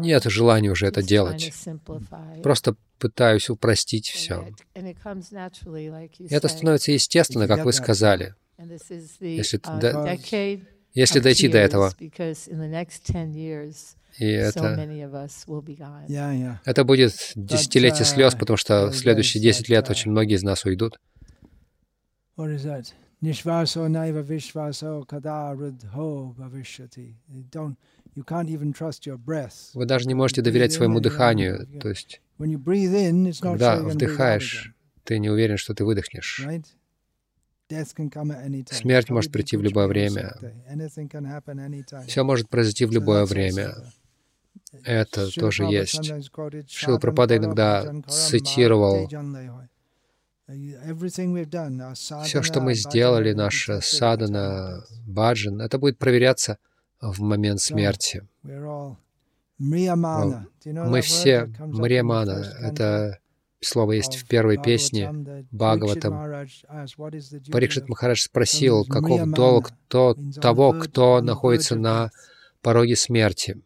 Нет 0.00 0.24
желания 0.24 0.70
уже 0.70 0.86
это 0.86 1.02
делать. 1.02 1.52
Просто 2.42 2.76
пытаюсь 2.98 3.50
упростить 3.50 4.08
все. 4.08 4.54
И 4.74 6.28
это 6.30 6.48
становится 6.48 6.92
естественно, 6.92 7.46
как 7.48 7.64
вы 7.64 7.72
сказали. 7.72 8.34
Если, 9.20 9.58
да, 9.80 10.16
если 10.94 11.20
дойти 11.20 11.48
до 11.48 11.58
этого, 11.58 11.92
и 14.18 14.26
это, 14.26 14.88
это 16.64 16.84
будет 16.84 17.32
десятилетие 17.34 18.04
слез, 18.04 18.34
потому 18.34 18.56
что 18.56 18.88
в 18.88 18.94
следующие 18.94 19.42
десять 19.42 19.68
лет 19.68 19.88
очень 19.90 20.10
многие 20.10 20.36
из 20.36 20.42
нас 20.42 20.64
уйдут. 20.64 21.00
Nishvaso 23.22 23.86
naiva 23.86 24.20
vishvaso 24.20 25.04
kada 25.06 25.54
rudho. 25.54 26.34
Don't, 27.52 27.76
Вы 28.14 29.86
даже 29.86 30.06
не 30.06 30.14
можете 30.14 30.42
доверять 30.42 30.72
своему 30.72 31.00
дыханию. 31.00 31.66
То 31.80 31.88
есть, 31.88 32.20
когда 33.40 33.76
вдыхаешь, 33.82 34.74
ты 35.04 35.18
не 35.18 35.30
уверен, 35.30 35.56
что 35.56 35.74
ты 35.74 35.84
выдохнешь. 35.84 36.46
Смерть 38.70 39.08
может 39.08 39.32
прийти 39.32 39.56
в 39.56 39.62
любое 39.62 39.86
время. 39.86 40.36
Все 42.06 42.22
может 42.22 42.48
произойти 42.48 42.84
в 42.84 42.92
любое 42.92 43.24
время. 43.24 43.74
Это 44.84 45.30
тоже 45.32 45.64
есть. 45.64 46.12
Шила 46.68 46.98
Пропада 46.98 47.36
иногда 47.36 47.94
цитировал 48.08 49.08
Все, 52.24 52.42
что 52.42 52.60
мы 52.60 52.74
сделали, 52.74 53.32
наша 53.32 53.80
садана, 53.80 54.84
баджан, 55.06 55.60
это 55.60 55.78
будет 55.78 55.98
проверяться 55.98 56.58
в 57.02 57.20
момент 57.20 57.60
смерти. 57.60 58.26
Мы 59.58 61.00
все 61.02 61.46
Мриямана. 61.58 62.54
Это 62.60 63.18
слово 63.60 63.92
есть 63.92 64.16
в 64.16 64.26
первой 64.26 64.56
песне 64.56 65.12
Бхагаватам. 65.50 66.12
Парикшит 67.50 67.88
Махарадж 67.88 68.22
спросил, 68.22 68.84
каков 68.84 69.30
долг 69.30 69.70
то, 69.88 70.16
того, 70.40 70.72
кто 70.72 71.20
находится 71.20 71.76
на 71.76 72.10
пороге 72.62 72.96
смерти. 72.96 73.60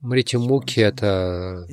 Мритимуки— 0.00 0.80
это 0.80 1.66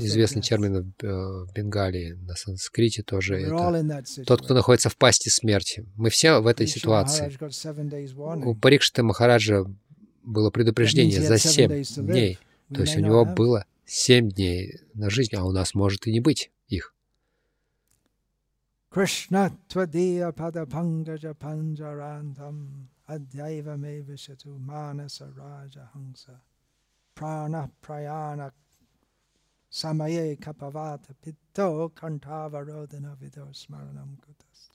известный 0.00 0.42
термин 0.42 0.92
в 1.00 1.52
Бенгалии, 1.54 2.14
на 2.14 2.34
санскрите 2.34 3.04
тоже. 3.04 3.36
Это 3.40 4.02
тот, 4.26 4.42
кто 4.42 4.54
находится 4.54 4.88
в 4.88 4.96
пасти 4.96 5.28
смерти. 5.28 5.86
Мы 5.94 6.10
все 6.10 6.40
в 6.40 6.48
этой 6.48 6.66
ситуации. 6.66 7.32
У 8.44 8.54
Парикшита 8.56 9.04
Махараджа 9.04 9.64
было 10.24 10.50
предупреждение 10.50 11.22
за 11.22 11.38
семь 11.38 11.84
дней. 12.04 12.38
То 12.74 12.80
есть 12.80 12.96
у 12.96 13.00
него 13.00 13.24
было 13.24 13.64
семь 13.84 14.28
дней 14.30 14.80
на 14.94 15.08
жизнь, 15.08 15.36
а 15.36 15.44
у 15.44 15.52
нас 15.52 15.74
может 15.74 16.08
и 16.08 16.12
не 16.12 16.18
быть 16.18 16.50
их. 16.66 16.92
Krishna 18.90 19.52
tvadiya 19.68 20.32
pada 20.32 20.64
pangaja 20.64 21.34
panjarantam 21.34 22.88
adhyaiva 23.08 23.76
me 23.78 24.00
vishatu 24.02 24.58
manasa 24.58 25.26
raja 25.36 25.88
hangsa 25.94 26.40
prana 27.14 27.68
prayana 27.82 28.52
samaye 29.70 30.36
kapavata 30.36 31.14
pitto 31.22 31.88
kantava 31.94 32.60
rodana 32.64 33.16
vido 33.20 33.46
smaranam 33.52 34.16
kutas. 34.22 34.70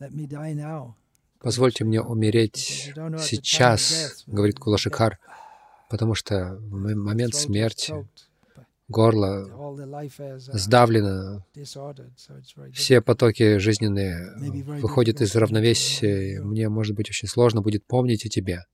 Let 0.00 0.12
me 0.12 0.26
die 0.26 0.54
now. 0.54 0.96
Позвольте 1.40 1.84
мне 1.84 2.02
умереть 2.02 2.92
сейчас, 3.18 4.24
говорит 4.26 4.58
Кулашикар, 4.58 5.18
потому 5.88 6.14
что 6.14 6.56
в 6.56 6.94
момент 6.94 7.34
смерти 7.34 8.06
горло 8.90 9.76
сдавлено, 10.52 11.46
все 12.74 13.00
потоки 13.00 13.58
жизненные 13.58 14.34
выходят 14.80 15.20
из 15.20 15.34
равновесия, 15.36 16.42
мне, 16.42 16.68
может 16.68 16.96
быть, 16.96 17.08
очень 17.08 17.28
сложно 17.28 17.62
будет 17.62 17.86
помнить 17.86 18.26
о 18.26 18.28
тебе. 18.28 18.64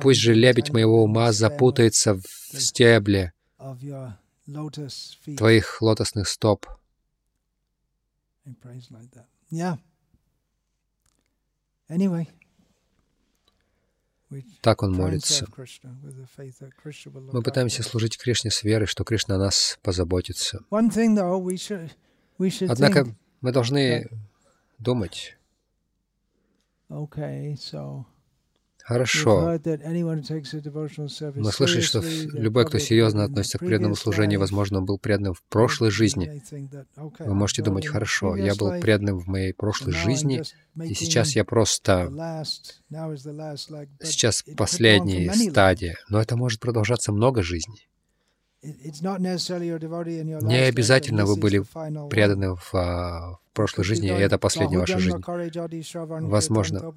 Пусть 0.00 0.20
же 0.20 0.34
лебедь 0.34 0.70
моего 0.72 1.02
ума 1.02 1.32
запутается 1.32 2.14
в 2.14 2.22
стебле 2.60 3.32
твоих 5.36 5.82
лотосных 5.82 6.28
стоп. 6.28 6.66
Так 14.60 14.82
он 14.82 14.92
молится. 14.92 15.46
Мы 17.32 17.42
пытаемся 17.42 17.82
служить 17.82 18.18
Кришне 18.18 18.50
с 18.50 18.62
верой, 18.62 18.86
что 18.86 19.04
Кришна 19.04 19.36
о 19.36 19.38
нас 19.38 19.78
позаботится. 19.82 20.64
Однако 22.68 23.16
мы 23.40 23.52
должны 23.52 24.08
думать, 24.78 25.36
Хорошо. 28.88 29.60
Мы 31.34 31.52
слышали, 31.52 31.82
что 31.82 32.02
любой, 32.32 32.64
кто 32.64 32.78
серьезно 32.78 33.24
относится 33.24 33.58
к 33.58 33.60
преданному 33.60 33.94
служению, 33.96 34.40
возможно, 34.40 34.78
он 34.78 34.86
был 34.86 34.98
преданным 34.98 35.34
в 35.34 35.42
прошлой 35.42 35.90
жизни. 35.90 36.42
Вы 37.18 37.34
можете 37.34 37.62
думать, 37.62 37.86
хорошо, 37.86 38.34
я 38.34 38.54
был 38.54 38.80
преданным 38.80 39.18
в 39.18 39.26
моей 39.26 39.52
прошлой 39.52 39.92
жизни, 39.92 40.42
и 40.82 40.94
сейчас 40.94 41.36
я 41.36 41.44
просто... 41.44 42.10
Сейчас 44.02 44.42
последняя 44.56 45.34
стадия. 45.34 45.98
Но 46.08 46.22
это 46.22 46.36
может 46.36 46.58
продолжаться 46.58 47.12
много 47.12 47.42
жизней. 47.42 47.88
Не 50.48 50.56
обязательно 50.68 51.24
вы 51.24 51.36
были 51.36 51.62
преданы 52.10 52.56
в, 52.56 52.74
а, 52.74 53.36
в 53.36 53.52
прошлой 53.52 53.84
жизни, 53.84 54.08
и 54.08 54.10
это 54.10 54.36
последняя 54.38 54.78
ваша 54.78 54.98
жизнь. 54.98 55.16
Возможно, 56.28 56.92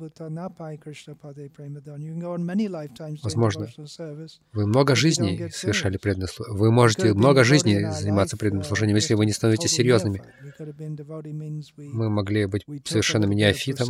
возможно, 3.24 3.68
вы 4.54 4.66
много 4.68 4.96
жизней 4.96 5.50
совершали 5.52 5.98
преданное 5.98 6.28
служение. 6.28 6.60
Вы 6.60 6.72
можете 6.72 7.14
много 7.14 7.44
жизней 7.44 7.86
заниматься 7.92 8.38
преданным 8.38 8.64
служением, 8.64 8.96
если 8.96 9.14
вы 9.14 9.26
не 9.28 9.32
становитесь 9.32 9.72
серьезными. 9.72 10.24
Мы 11.78 12.10
могли 12.10 12.46
быть 12.48 12.64
совершенно 12.86 13.26
неофитом, 13.26 13.88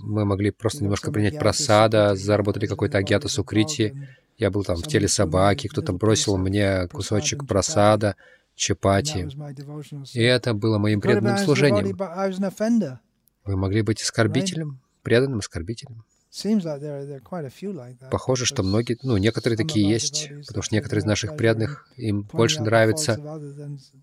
мы 0.00 0.24
могли 0.26 0.50
просто 0.50 0.84
немножко 0.84 1.10
принять 1.12 1.38
просада, 1.38 2.14
заработали 2.14 2.66
какой-то 2.66 2.98
агьята 2.98 3.28
сукрити, 3.28 3.94
я 4.38 4.50
был 4.50 4.64
там 4.64 4.76
в 4.76 4.86
теле 4.86 5.08
собаки, 5.08 5.68
кто-то 5.68 5.92
бросил 5.92 6.36
мне 6.36 6.88
кусочек 6.88 7.46
просада, 7.46 8.16
чапати. 8.54 9.28
И 10.14 10.22
это 10.22 10.54
было 10.54 10.78
моим 10.78 11.00
преданным 11.00 11.38
служением. 11.38 11.96
Вы 13.44 13.56
могли 13.56 13.82
быть 13.82 14.02
оскорбителем, 14.02 14.80
преданным 15.02 15.38
оскорбителем. 15.38 16.04
Похоже, 18.10 18.44
что 18.44 18.62
многие, 18.62 18.98
ну, 19.02 19.16
некоторые 19.16 19.56
такие 19.56 19.88
есть, 19.88 20.30
потому 20.46 20.62
что 20.62 20.74
некоторые 20.74 21.00
из 21.00 21.06
наших 21.06 21.36
преданных, 21.36 21.88
им 21.96 22.28
больше 22.30 22.60
нравится 22.62 23.18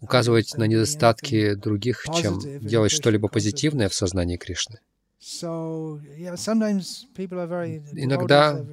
указывать 0.01 0.57
на 0.57 0.63
недостатки 0.63 1.53
других, 1.53 2.05
чем 2.15 2.39
делать 2.59 2.91
что-либо 2.91 3.27
позитивное 3.27 3.87
в 3.87 3.93
сознании 3.93 4.37
Кришны. 4.37 4.79
Иногда 7.93 8.65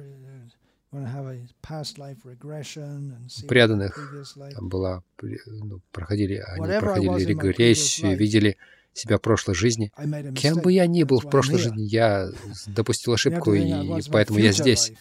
преданных 3.47 4.25
там 4.53 4.67
была, 4.67 5.03
ну, 5.21 5.79
проходили, 5.91 6.43
они 6.45 6.79
проходили 6.79 7.23
регрессию, 7.23 8.17
видели 8.17 8.57
себя 8.93 9.17
в 9.17 9.21
прошлой 9.21 9.55
жизни. 9.55 9.91
Кем 10.35 10.59
бы 10.59 10.73
я 10.73 10.85
ни 10.87 11.03
был 11.03 11.19
в 11.21 11.29
прошлой 11.29 11.59
жизни, 11.59 11.83
я 11.83 12.29
допустил 12.67 13.13
ошибку, 13.13 13.53
и, 13.53 13.61
и 13.61 14.01
поэтому 14.11 14.39
я 14.39 14.51
здесь. 14.51 14.91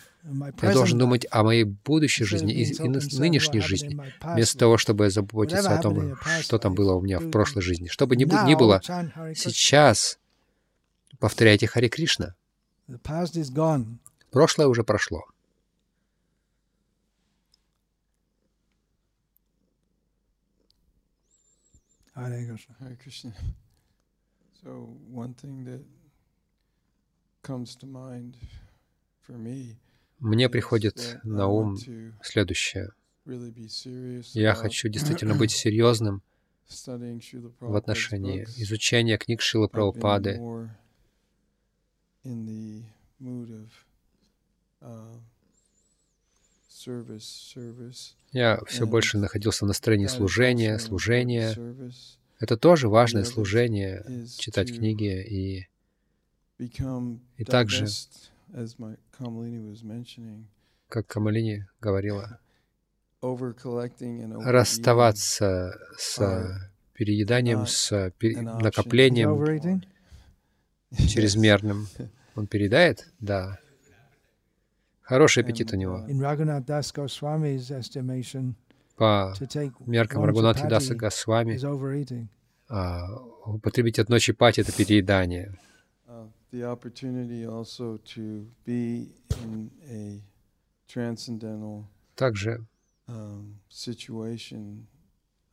Я 0.62 0.72
должен 0.72 0.98
думать 0.98 1.26
о 1.30 1.42
моей 1.42 1.64
будущей 1.64 2.24
жизни 2.24 2.52
и, 2.52 2.72
и 2.72 3.18
нынешней 3.18 3.60
жизни, 3.60 3.98
вместо 4.22 4.58
того, 4.58 4.76
чтобы 4.76 5.10
заботиться 5.10 5.76
о 5.76 5.82
том, 5.82 6.16
что 6.40 6.58
там 6.58 6.74
было 6.74 6.94
у 6.94 7.00
меня 7.00 7.18
в 7.18 7.30
прошлой 7.30 7.62
жизни. 7.62 7.88
Что 7.88 8.06
бы 8.06 8.16
ни, 8.16 8.24
ни 8.24 8.54
было, 8.54 8.80
сейчас 9.34 10.18
повторяйте 11.18 11.66
Хари 11.66 11.88
Кришна. 11.88 12.34
Прошлое 14.30 14.68
уже 14.68 14.84
прошло. 14.84 15.24
Hare 22.20 22.46
Krishna. 22.46 22.74
Hare 22.80 22.96
Krishna. 23.02 23.32
So 24.62 24.94
one 25.10 25.32
thing 25.34 25.64
that 25.64 25.82
comes 27.42 27.74
to 27.76 27.86
mind 27.86 28.36
for 29.20 29.38
me 29.38 29.76
мне 30.18 30.50
приходит 30.50 31.18
на 31.24 31.48
ум 31.48 31.78
следующее. 32.22 32.90
Я 34.34 34.54
хочу 34.54 34.88
действительно 34.88 35.34
быть 35.34 35.50
серьезным 35.50 36.22
в 37.60 37.74
отношении 37.74 38.44
изучения 38.56 39.16
книг 39.16 39.40
Шилы 39.40 39.68
Прабхупады. 39.68 40.38
Я 48.32 48.60
все 48.66 48.86
больше 48.86 49.18
находился 49.18 49.64
в 49.64 49.68
настроении 49.68 50.06
служения, 50.06 50.78
служения. 50.78 51.56
Это 52.38 52.56
тоже 52.56 52.88
важное 52.88 53.24
служение, 53.24 54.26
читать 54.38 54.74
книги 54.74 55.68
и, 56.58 56.66
и 57.36 57.44
также, 57.44 57.86
как 60.88 61.06
Камалини 61.06 61.66
говорила, 61.80 62.40
расставаться 64.44 65.78
с 65.98 66.70
перееданием, 66.94 67.66
с 67.66 68.12
пере... 68.18 68.40
накоплением 68.40 69.82
чрезмерным. 71.08 71.88
Он 72.34 72.46
передает? 72.46 73.08
Да. 73.18 73.58
Хороший 75.10 75.42
аппетит 75.42 75.72
у 75.72 75.76
него. 75.76 76.06
По 78.96 79.34
меркам 79.86 80.24
Рагунати 80.24 80.68
Даса 80.68 80.94
Госвами, 80.94 81.58
а, 82.68 83.16
употребить 83.44 83.98
одно 83.98 84.20
чипати— 84.20 84.60
это 84.62 84.70
переедание. 84.70 85.58
Также 92.14 92.66
um, 93.08 93.56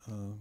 uh, 0.06 0.34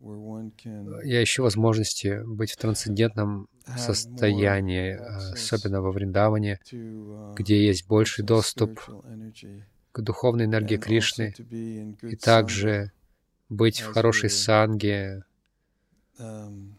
where 0.00 0.18
one 0.18 0.50
can 0.56 1.04
Я 1.04 1.22
ищу 1.22 1.42
возможности 1.44 2.22
быть 2.24 2.52
в 2.52 2.56
трансцендентном 2.56 3.48
состоянии, 3.78 4.98
access 4.98 5.32
особенно 5.32 5.80
во 5.80 5.92
Вриндаване, 5.92 6.60
uh, 6.72 7.34
где 7.34 7.66
есть 7.66 7.86
больший 7.86 8.24
доступ 8.24 8.80
к 9.92 10.00
духовной 10.00 10.44
энергии 10.44 10.76
Кришны, 10.76 11.34
и 12.02 12.16
также 12.16 12.92
быть 13.48 13.80
в 13.80 13.92
хорошей 13.92 14.30
санге. 14.30 15.24
Um, 16.18 16.74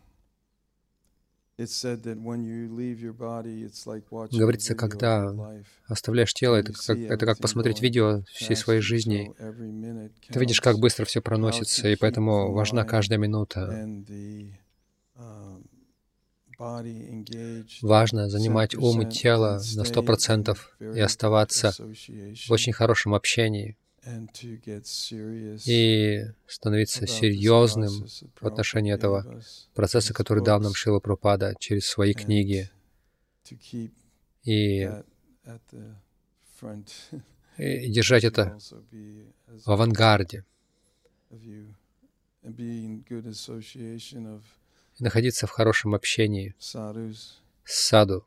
Говорится, 4.32 4.74
когда. 4.74 5.32
Оставляешь 5.88 6.34
тело, 6.34 6.56
это 6.56 6.74
как, 6.74 6.98
это 6.98 7.26
как 7.26 7.38
посмотреть 7.38 7.82
видео 7.82 8.24
всей 8.32 8.56
своей 8.56 8.82
жизни. 8.82 9.32
Ты 10.28 10.40
видишь, 10.40 10.62
как 10.62 10.80
быстро 10.80 11.06
все 11.06 11.22
проносится, 11.22 11.88
и 11.88 11.96
поэтому 11.96 12.52
важна 12.52 12.84
каждая 12.84 13.20
минута. 13.20 13.70
and 13.72 14.06
the, 14.08 14.54
um, 15.18 15.64
body 15.64 15.70
engaged 15.70 16.51
Важно 17.82 18.30
занимать 18.30 18.76
ум 18.76 19.02
и 19.02 19.06
100% 19.06 19.10
тело 19.10 19.54
на 19.54 19.58
stay 19.58 19.86
сто 19.86 20.04
процентов 20.04 20.76
in 20.80 20.96
и 20.96 21.00
very 21.00 21.02
оставаться 21.02 21.72
в 21.72 22.52
очень 22.52 22.72
хорошем 22.72 23.16
общении. 23.16 23.78
и 25.66 26.26
становиться 26.48 27.08
серьезным 27.08 28.06
в 28.40 28.48
отношении 28.48 28.94
этого 28.94 29.42
процесса, 29.74 30.14
который 30.14 30.44
дал 30.44 30.60
нам 30.60 30.74
Шила 30.74 31.00
Пропада 31.00 31.56
через 31.60 31.88
свои 31.88 32.14
книги. 32.14 32.70
И, 34.44 34.90
и 37.58 37.90
держать 37.90 38.24
это 38.30 38.58
в 39.48 39.72
авангарде, 39.72 40.46
и 45.02 45.04
находиться 45.04 45.48
в 45.48 45.50
хорошем 45.50 45.96
общении 45.96 46.56
с 46.60 46.76
саду, 47.66 48.26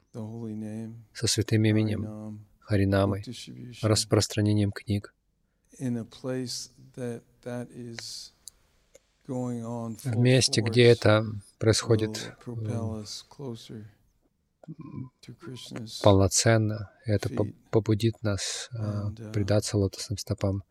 со 1.13 1.27
святым 1.27 1.65
именем, 1.65 2.45
Харинамой, 2.61 3.25
распространением 3.83 4.73
книг, 4.73 5.15
в 9.27 10.17
месте, 10.17 10.61
где 10.61 10.85
это 10.85 11.25
происходит 11.59 12.37
полноценно, 16.03 16.91
это 17.05 17.29
побудит 17.71 18.23
нас 18.23 18.71
а, 18.73 19.11
uh, 19.11 19.33
предаться 19.33 19.77
лотосным 19.77 20.17
стопам 20.17 20.65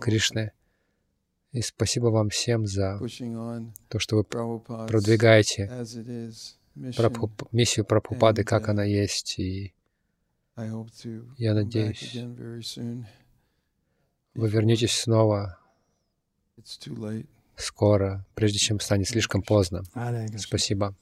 Кришны. 0.00 0.52
И 1.52 1.62
спасибо 1.62 2.06
вам 2.06 2.28
всем 2.28 2.66
за 2.66 2.98
то, 3.88 3.98
что 3.98 4.16
вы 4.16 4.24
продвигаете 4.24 5.68
as 5.72 5.82
it 5.82 6.06
is 6.06 6.56
mission. 6.76 6.96
Прабху- 6.96 7.48
миссию 7.50 7.84
Прабхупады, 7.84 8.44
как 8.44 8.68
uh, 8.68 8.70
она 8.70 8.84
есть. 8.84 9.38
И 9.38 9.74
Я 11.36 11.54
надеюсь, 11.54 12.14
вы 14.34 14.48
вернетесь 14.48 14.92
снова 14.92 15.58
скоро, 17.56 18.24
прежде 18.34 18.58
чем 18.58 18.78
станет 18.78 19.08
слишком 19.08 19.42
поздно. 19.42 19.82
Спасибо. 20.38 20.94